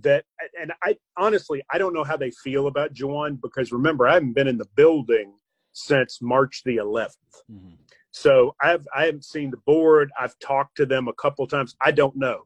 that, 0.00 0.24
and 0.60 0.72
I 0.82 0.96
honestly 1.16 1.62
I 1.72 1.78
don't 1.78 1.94
know 1.94 2.04
how 2.04 2.16
they 2.16 2.30
feel 2.30 2.66
about 2.66 2.94
Jauan 2.94 3.40
because 3.40 3.72
remember 3.72 4.06
I 4.06 4.14
haven't 4.14 4.34
been 4.34 4.48
in 4.48 4.58
the 4.58 4.68
building 4.76 5.34
since 5.72 6.20
March 6.20 6.62
the 6.64 6.76
11th. 6.76 7.14
Mm-hmm. 7.50 7.74
So 8.10 8.54
I've 8.60 8.86
I 8.94 9.06
haven't 9.06 9.24
seen 9.24 9.50
the 9.50 9.58
board. 9.58 10.10
I've 10.18 10.38
talked 10.40 10.76
to 10.76 10.86
them 10.86 11.08
a 11.08 11.12
couple 11.14 11.46
times. 11.46 11.76
I 11.80 11.90
don't 11.90 12.16
know. 12.16 12.42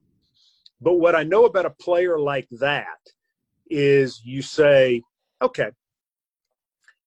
But 0.80 0.94
what 0.94 1.14
I 1.14 1.22
know 1.22 1.44
about 1.44 1.66
a 1.66 1.70
player 1.70 2.18
like 2.18 2.48
that 2.52 2.98
is 3.70 4.20
you 4.24 4.42
say, 4.42 5.02
okay, 5.40 5.70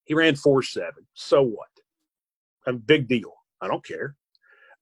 he 0.06 0.13
ran 0.13 0.36
four 0.36 0.62
seven. 0.63 1.06
So 1.13 1.41
what? 1.41 1.68
A 2.65 2.74
big 2.74 3.08
deal. 3.08 3.34
I 3.62 3.68
don't 3.68 3.86
care. 3.86 4.15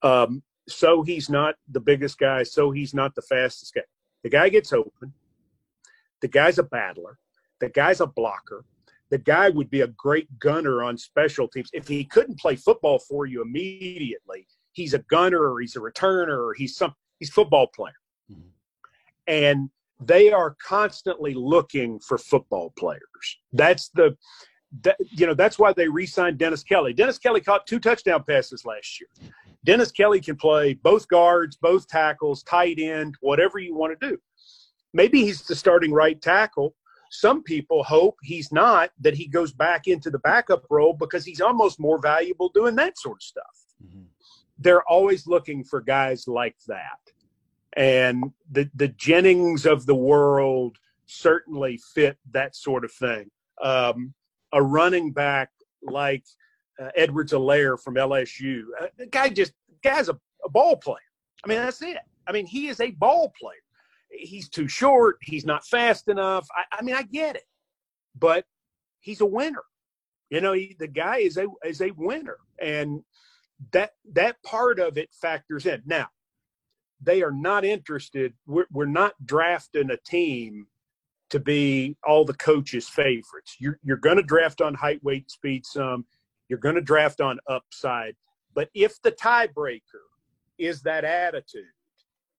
Um, 0.02 0.44
so 0.68 1.02
he's 1.02 1.30
not 1.30 1.56
the 1.70 1.80
biggest 1.80 2.18
guy. 2.18 2.44
So 2.44 2.72
he's 2.72 2.94
not 2.94 3.16
the 3.16 3.22
fastest 3.22 3.74
guy. 3.74 3.82
The 4.24 4.30
guy 4.30 4.50
gets 4.50 4.72
open. 4.72 5.14
The 6.22 6.28
guy's 6.30 6.60
a 6.60 6.64
battler. 6.64 7.20
The 7.60 7.70
guy's 7.70 8.00
a 8.00 8.08
blocker. 8.08 8.66
The 9.10 9.18
guy 9.18 9.50
would 9.50 9.70
be 9.70 9.82
a 9.82 9.88
great 9.88 10.28
gunner 10.40 10.84
on 10.84 10.98
special 10.98 11.48
teams. 11.48 11.70
If 11.74 11.88
he 11.88 12.06
couldn't 12.06 12.40
play 12.40 12.56
football 12.56 13.00
for 13.00 13.26
you 13.26 13.42
immediately, 13.42 14.48
he's 14.72 14.94
a 14.94 15.00
gunner 15.00 15.52
or 15.52 15.60
he's 15.60 15.76
a 15.76 15.80
returner 15.80 16.38
or 16.38 16.54
he's 16.54 16.76
some 16.76 16.94
he's 17.20 17.30
football 17.30 17.68
player. 17.68 17.94
Mm-hmm. 18.32 18.48
And 19.28 19.70
they 20.00 20.32
are 20.32 20.56
constantly 20.66 21.34
looking 21.34 22.00
for 22.00 22.18
football 22.18 22.74
players. 22.78 23.40
That's 23.52 23.90
the 23.90 24.18
that, 24.82 24.98
you 25.12 25.28
know 25.28 25.34
that's 25.34 25.60
why 25.60 25.72
they 25.74 25.88
re-signed 25.88 26.38
Dennis 26.38 26.64
Kelly. 26.64 26.94
Dennis 26.94 27.18
Kelly 27.18 27.42
caught 27.42 27.68
two 27.68 27.80
touchdown 27.80 28.24
passes 28.24 28.66
last 28.66 29.00
year. 29.00 29.10
Dennis 29.64 29.92
Kelly 29.92 30.20
can 30.20 30.36
play 30.36 30.74
both 30.74 31.08
guards, 31.08 31.56
both 31.56 31.88
tackles, 31.88 32.44
tight 32.44 32.80
end, 32.80 33.16
whatever 33.22 33.60
you 33.60 33.76
want 33.76 33.98
to 33.98 34.10
do. 34.10 34.18
Maybe 34.94 35.22
he's 35.22 35.42
the 35.44 35.56
starting 35.56 35.94
right 35.94 36.22
tackle. 36.22 36.76
Some 37.12 37.44
people 37.44 37.84
hope 37.84 38.18
he's 38.24 38.52
not, 38.52 38.90
that 39.00 39.14
he 39.14 39.28
goes 39.28 39.54
back 39.54 39.88
into 39.88 40.10
the 40.10 40.20
backup 40.20 40.66
role 40.70 40.94
because 40.94 41.24
he's 41.24 41.42
almost 41.42 41.80
more 41.80 42.00
valuable 42.02 42.50
doing 42.50 42.76
that 42.76 42.98
sort 42.98 43.18
of 43.18 43.24
stuff. 43.24 43.66
Mm-hmm. 43.86 44.02
They're 44.58 44.84
always 44.90 45.28
looking 45.28 45.64
for 45.64 45.80
guys 45.80 46.28
like 46.28 46.56
that. 46.68 47.00
And 47.78 48.32
the, 48.52 48.70
the 48.76 48.90
Jennings 48.90 49.66
of 49.66 49.86
the 49.86 49.96
world 49.96 50.78
certainly 51.06 51.80
fit 51.94 52.18
that 52.32 52.56
sort 52.56 52.84
of 52.84 52.92
thing. 52.92 53.30
Um, 53.62 54.14
a 54.54 54.62
running 54.62 55.12
back 55.12 55.50
like 55.82 56.24
uh, 56.82 56.90
Edwards-Helaire 56.96 57.80
from 57.80 57.96
LSU. 57.96 58.64
Uh, 58.80 58.88
the 58.98 59.08
guy 59.08 59.30
just 59.30 59.54
guy's 59.84 60.10
a, 60.10 60.18
a 60.46 60.50
ball 60.50 60.78
player. 60.78 60.98
I 61.44 61.48
mean, 61.48 61.58
that's 61.58 61.82
it. 61.82 61.98
I 62.28 62.32
mean, 62.32 62.46
he 62.46 62.68
is 62.68 62.80
a 62.80 62.92
ball 62.92 63.34
player. 63.40 63.58
He's 64.10 64.48
too 64.48 64.68
short. 64.68 65.18
He's 65.22 65.46
not 65.46 65.66
fast 65.66 66.08
enough. 66.08 66.48
I, 66.56 66.78
I 66.80 66.82
mean, 66.84 66.96
I 66.96 67.04
get 67.04 67.36
it, 67.36 67.44
but 68.18 68.46
he's 69.02 69.22
a 69.22 69.26
winner. 69.26 69.64
You 70.30 70.42
know, 70.42 70.54
he, 70.54 70.76
the 70.80 70.88
guy 70.88 71.18
is 71.18 71.38
a 71.38 71.48
is 71.66 71.82
a 71.82 71.92
winner, 71.92 72.38
and 72.60 73.04
that 73.72 73.92
that 74.14 74.42
part 74.44 74.80
of 74.80 74.98
it 74.98 75.10
factors 75.14 75.66
in. 75.66 75.82
Now, 75.86 76.08
they 77.02 77.22
are 77.22 77.32
not 77.32 77.66
interested. 77.66 78.34
We're, 78.48 78.66
we're 78.72 78.86
not 78.86 79.14
drafting 79.26 79.92
a 79.92 79.98
team 79.98 80.68
to 81.34 81.40
be 81.40 81.98
all 82.08 82.24
the 82.24 82.36
coaches' 82.36 82.88
favorites. 82.88 83.56
You're, 83.58 83.80
you're 83.84 83.98
going 83.98 84.18
to 84.18 84.24
draft 84.24 84.62
on 84.62 84.76
height, 84.76 85.04
weight, 85.04 85.32
speed 85.32 85.66
some. 85.66 86.06
You're 86.48 86.60
going 86.60 86.76
to 86.76 86.82
draft 86.82 87.22
on 87.22 87.40
upside. 87.48 88.16
But 88.54 88.70
if 88.76 89.02
the 89.02 89.14
tiebreaker 89.14 90.06
is 90.60 90.84
that 90.84 91.04
attitude, 91.04 91.66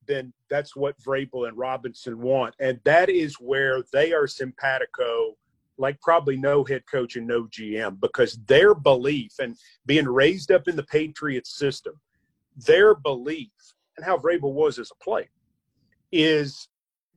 then 0.06 0.32
that's 0.48 0.76
what 0.76 0.96
Vrabel 1.00 1.48
and 1.48 1.58
Robinson 1.58 2.20
want. 2.20 2.54
And 2.60 2.78
that 2.84 3.10
is 3.10 3.34
where 3.40 3.82
they 3.92 4.12
are 4.12 4.28
simpatico, 4.28 5.34
like 5.76 6.00
probably 6.00 6.36
no 6.36 6.62
head 6.62 6.84
coach 6.88 7.16
and 7.16 7.26
no 7.26 7.48
GM, 7.48 7.98
because 7.98 8.38
their 8.46 8.76
belief 8.76 9.32
and 9.40 9.56
being 9.86 10.06
raised 10.06 10.52
up 10.52 10.68
in 10.68 10.76
the 10.76 10.84
Patriots 10.84 11.58
system, 11.58 11.94
their 12.64 12.94
belief 12.94 13.50
and 13.96 14.06
how 14.06 14.18
Vrabel 14.18 14.52
was 14.52 14.78
as 14.78 14.92
a 14.92 15.02
player 15.02 15.26
is 16.12 16.68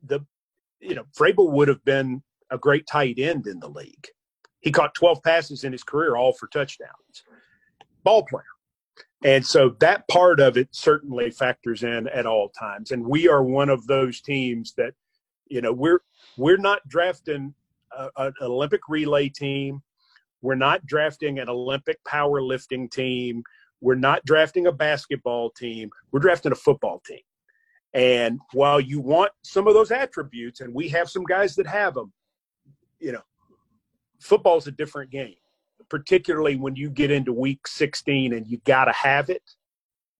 the, 0.02 0.26
you 0.80 0.94
know, 0.94 1.04
Vrabel 1.18 1.50
would 1.52 1.68
have 1.68 1.84
been 1.84 2.22
a 2.50 2.58
great 2.58 2.86
tight 2.86 3.18
end 3.18 3.46
in 3.46 3.60
the 3.60 3.68
league. 3.68 4.06
He 4.60 4.70
caught 4.70 4.94
12 4.94 5.22
passes 5.22 5.64
in 5.64 5.72
his 5.72 5.84
career, 5.84 6.16
all 6.16 6.32
for 6.32 6.48
touchdowns. 6.48 7.22
Ball 8.02 8.24
player. 8.24 8.44
And 9.24 9.44
so 9.44 9.70
that 9.80 10.06
part 10.08 10.40
of 10.40 10.56
it 10.56 10.68
certainly 10.70 11.30
factors 11.30 11.82
in 11.82 12.06
at 12.08 12.26
all 12.26 12.50
times. 12.50 12.92
And 12.92 13.04
we 13.04 13.28
are 13.28 13.42
one 13.42 13.68
of 13.68 13.86
those 13.86 14.20
teams 14.20 14.74
that, 14.76 14.94
you 15.48 15.60
know, 15.60 15.72
we're 15.72 16.00
we're 16.36 16.56
not 16.56 16.86
drafting 16.88 17.54
a, 17.96 18.08
an 18.16 18.32
Olympic 18.42 18.82
relay 18.88 19.28
team. 19.28 19.82
We're 20.40 20.54
not 20.54 20.86
drafting 20.86 21.40
an 21.40 21.48
Olympic 21.48 21.98
powerlifting 22.04 22.90
team. 22.90 23.42
We're 23.80 23.96
not 23.96 24.24
drafting 24.24 24.66
a 24.66 24.72
basketball 24.72 25.50
team. 25.50 25.90
We're 26.12 26.20
drafting 26.20 26.52
a 26.52 26.56
football 26.56 27.00
team. 27.04 27.20
And 27.94 28.38
while 28.52 28.80
you 28.80 29.00
want 29.00 29.32
some 29.42 29.66
of 29.66 29.74
those 29.74 29.90
attributes, 29.90 30.60
and 30.60 30.74
we 30.74 30.88
have 30.90 31.08
some 31.08 31.24
guys 31.24 31.54
that 31.56 31.66
have 31.66 31.94
them, 31.94 32.12
you 33.00 33.12
know, 33.12 33.22
football's 34.20 34.66
a 34.66 34.72
different 34.72 35.10
game 35.10 35.36
particularly 35.88 36.56
when 36.56 36.76
you 36.76 36.90
get 36.90 37.10
into 37.10 37.32
week 37.32 37.66
16 37.66 38.32
and 38.32 38.46
you 38.46 38.58
got 38.64 38.86
to 38.86 38.92
have 38.92 39.30
it 39.30 39.42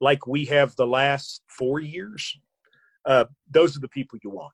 like 0.01 0.27
we 0.27 0.45
have 0.47 0.75
the 0.77 0.87
last 0.87 1.43
four 1.49 1.81
years. 1.81 2.39
Uh, 3.05 3.25
those 3.51 3.77
are 3.77 3.81
the 3.81 3.89
people 3.89 4.19
you 4.23 4.31
want. 4.31 4.53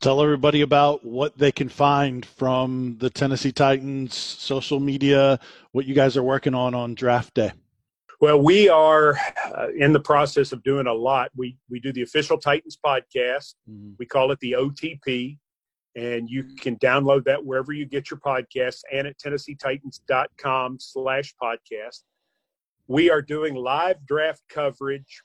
Tell 0.00 0.20
everybody 0.22 0.62
about 0.62 1.04
what 1.04 1.38
they 1.38 1.52
can 1.52 1.68
find 1.68 2.26
from 2.26 2.96
the 2.98 3.08
Tennessee 3.08 3.52
Titans 3.52 4.16
social 4.16 4.80
media, 4.80 5.38
what 5.70 5.86
you 5.86 5.94
guys 5.94 6.16
are 6.16 6.22
working 6.22 6.54
on 6.54 6.74
on 6.74 6.94
draft 6.94 7.34
day. 7.34 7.52
Well, 8.22 8.40
we 8.40 8.70
are 8.70 9.18
uh, 9.52 9.66
in 9.76 9.92
the 9.92 10.00
process 10.00 10.52
of 10.52 10.62
doing 10.62 10.86
a 10.86 10.92
lot. 10.92 11.30
We 11.36 11.58
we 11.68 11.80
do 11.80 11.92
the 11.92 12.02
official 12.02 12.38
Titans 12.38 12.78
podcast. 12.82 13.54
Mm-hmm. 13.68 13.90
We 13.98 14.06
call 14.06 14.30
it 14.30 14.38
the 14.40 14.52
OTP, 14.52 15.38
and 15.96 16.30
you 16.30 16.44
can 16.60 16.76
download 16.76 17.24
that 17.24 17.44
wherever 17.44 17.72
you 17.72 17.84
get 17.84 18.10
your 18.10 18.20
podcasts 18.20 18.80
and 18.92 19.06
at 19.06 19.18
tennesseetitans.com 19.18 20.78
slash 20.80 21.34
podcast 21.42 22.02
we 22.88 23.10
are 23.10 23.22
doing 23.22 23.54
live 23.54 24.04
draft 24.06 24.42
coverage 24.48 25.22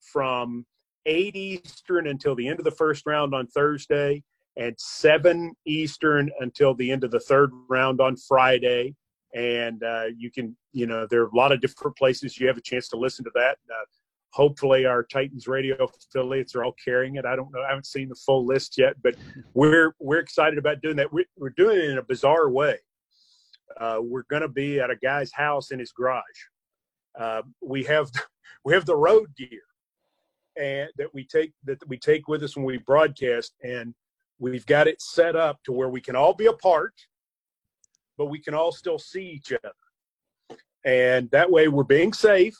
from 0.00 0.64
8 1.06 1.34
eastern 1.36 2.06
until 2.06 2.34
the 2.34 2.48
end 2.48 2.58
of 2.58 2.64
the 2.64 2.70
first 2.70 3.04
round 3.06 3.34
on 3.34 3.46
thursday 3.46 4.22
and 4.56 4.74
7 4.78 5.52
eastern 5.66 6.30
until 6.40 6.74
the 6.74 6.90
end 6.90 7.04
of 7.04 7.10
the 7.10 7.20
third 7.20 7.50
round 7.68 8.00
on 8.00 8.16
friday 8.16 8.94
and 9.34 9.82
uh, 9.82 10.06
you 10.16 10.30
can 10.30 10.56
you 10.72 10.86
know 10.86 11.06
there 11.08 11.22
are 11.22 11.28
a 11.28 11.36
lot 11.36 11.52
of 11.52 11.60
different 11.60 11.96
places 11.96 12.38
you 12.38 12.46
have 12.46 12.56
a 12.56 12.62
chance 12.62 12.88
to 12.88 12.96
listen 12.96 13.24
to 13.24 13.30
that 13.34 13.56
uh, 13.70 13.84
hopefully 14.32 14.86
our 14.86 15.02
Titans 15.02 15.46
radio 15.46 15.76
affiliates 15.84 16.54
are 16.54 16.64
all 16.64 16.74
carrying 16.82 17.16
it. 17.16 17.24
I 17.24 17.36
don't 17.36 17.52
know. 17.52 17.60
I 17.62 17.68
haven't 17.68 17.86
seen 17.86 18.08
the 18.08 18.14
full 18.14 18.46
list 18.46 18.78
yet, 18.78 18.94
but 19.02 19.16
we're 19.54 19.94
we're 19.98 20.18
excited 20.18 20.58
about 20.58 20.80
doing 20.82 20.96
that. 20.96 21.12
We're, 21.12 21.26
we're 21.36 21.50
doing 21.50 21.78
it 21.78 21.90
in 21.90 21.98
a 21.98 22.02
bizarre 22.02 22.50
way. 22.50 22.78
Uh, 23.78 23.98
we're 24.00 24.24
going 24.30 24.42
to 24.42 24.48
be 24.48 24.80
at 24.80 24.90
a 24.90 24.96
guy's 24.96 25.32
house 25.32 25.70
in 25.70 25.78
his 25.78 25.92
garage. 25.92 26.22
Uh, 27.18 27.42
we 27.60 27.82
have 27.84 28.10
we 28.64 28.72
have 28.72 28.86
the 28.86 28.96
road 28.96 29.28
gear 29.36 29.62
and 30.56 30.90
that 30.96 31.12
we 31.14 31.24
take 31.24 31.52
that 31.64 31.78
we 31.88 31.98
take 31.98 32.28
with 32.28 32.42
us 32.42 32.56
when 32.56 32.64
we 32.64 32.78
broadcast, 32.78 33.54
and 33.62 33.94
we've 34.38 34.66
got 34.66 34.88
it 34.88 35.00
set 35.00 35.36
up 35.36 35.58
to 35.64 35.72
where 35.72 35.88
we 35.88 36.00
can 36.00 36.16
all 36.16 36.34
be 36.34 36.46
apart, 36.46 36.94
but 38.20 38.26
we 38.26 38.38
can 38.38 38.52
all 38.52 38.70
still 38.70 38.98
see 38.98 39.24
each 39.24 39.52
other, 39.52 40.58
and 40.84 41.30
that 41.30 41.50
way 41.50 41.68
we're 41.68 41.82
being 41.82 42.12
safe 42.12 42.56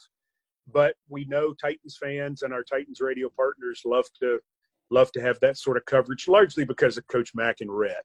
but 0.73 0.95
we 1.09 1.25
know 1.25 1.55
Titans 1.55 1.99
fans 2.01 2.43
and 2.43 2.53
our 2.53 2.63
Titans 2.63 3.01
radio 3.01 3.29
partners 3.29 3.83
love 3.85 4.07
to 4.21 4.39
love 4.91 5.13
to 5.13 5.21
have 5.21 5.39
that 5.41 5.57
sort 5.57 5.77
of 5.77 5.85
coverage, 5.85 6.27
largely 6.29 6.65
because 6.65 6.97
of 6.99 7.07
Coach 7.07 7.33
Mack 7.35 7.61
and 7.61 7.71
Rhett, 7.71 8.05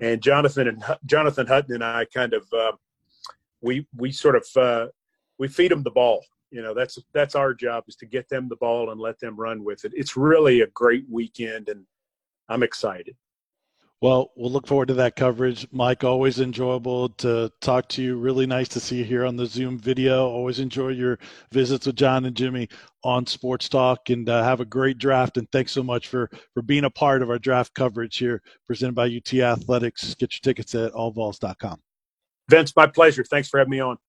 and 0.00 0.22
Jonathan 0.22 0.68
and 0.68 0.84
Jonathan 1.06 1.46
Hutton 1.46 1.74
and 1.74 1.84
I 1.84 2.04
kind 2.06 2.34
of 2.34 2.46
uh, 2.52 2.72
we 3.60 3.86
we 3.96 4.12
sort 4.12 4.36
of 4.36 4.46
uh, 4.56 4.86
we 5.38 5.48
feed 5.48 5.70
them 5.70 5.82
the 5.82 5.90
ball. 5.90 6.24
You 6.50 6.62
know, 6.62 6.74
that's 6.74 6.98
that's 7.12 7.34
our 7.34 7.54
job 7.54 7.84
is 7.88 7.96
to 7.96 8.06
get 8.06 8.28
them 8.28 8.48
the 8.48 8.56
ball 8.56 8.90
and 8.90 9.00
let 9.00 9.18
them 9.20 9.36
run 9.36 9.62
with 9.64 9.84
it. 9.84 9.92
It's 9.94 10.16
really 10.16 10.62
a 10.62 10.66
great 10.68 11.04
weekend, 11.08 11.68
and 11.68 11.84
I'm 12.48 12.62
excited. 12.62 13.16
Well, 14.02 14.32
we'll 14.34 14.50
look 14.50 14.66
forward 14.66 14.88
to 14.88 14.94
that 14.94 15.14
coverage. 15.14 15.66
Mike, 15.72 16.04
always 16.04 16.40
enjoyable 16.40 17.10
to 17.10 17.52
talk 17.60 17.86
to 17.90 18.02
you. 18.02 18.16
Really 18.16 18.46
nice 18.46 18.68
to 18.68 18.80
see 18.80 18.96
you 18.96 19.04
here 19.04 19.26
on 19.26 19.36
the 19.36 19.44
Zoom 19.44 19.78
video. 19.78 20.26
Always 20.26 20.58
enjoy 20.58 20.88
your 20.88 21.18
visits 21.52 21.86
with 21.86 21.96
John 21.96 22.24
and 22.24 22.34
Jimmy 22.34 22.70
on 23.04 23.26
Sports 23.26 23.68
Talk 23.68 24.08
and 24.08 24.26
uh, 24.26 24.42
have 24.42 24.60
a 24.60 24.64
great 24.64 24.96
draft. 24.96 25.36
And 25.36 25.46
thanks 25.52 25.72
so 25.72 25.82
much 25.82 26.08
for, 26.08 26.30
for 26.54 26.62
being 26.62 26.84
a 26.84 26.90
part 26.90 27.20
of 27.20 27.28
our 27.28 27.38
draft 27.38 27.74
coverage 27.74 28.16
here 28.16 28.40
presented 28.66 28.94
by 28.94 29.04
UT 29.06 29.34
Athletics. 29.34 30.14
Get 30.14 30.32
your 30.32 30.40
tickets 30.42 30.74
at 30.74 30.92
allvols.com. 30.92 31.78
Vince, 32.48 32.74
my 32.74 32.86
pleasure. 32.86 33.22
Thanks 33.22 33.50
for 33.50 33.58
having 33.58 33.70
me 33.70 33.80
on. 33.80 33.98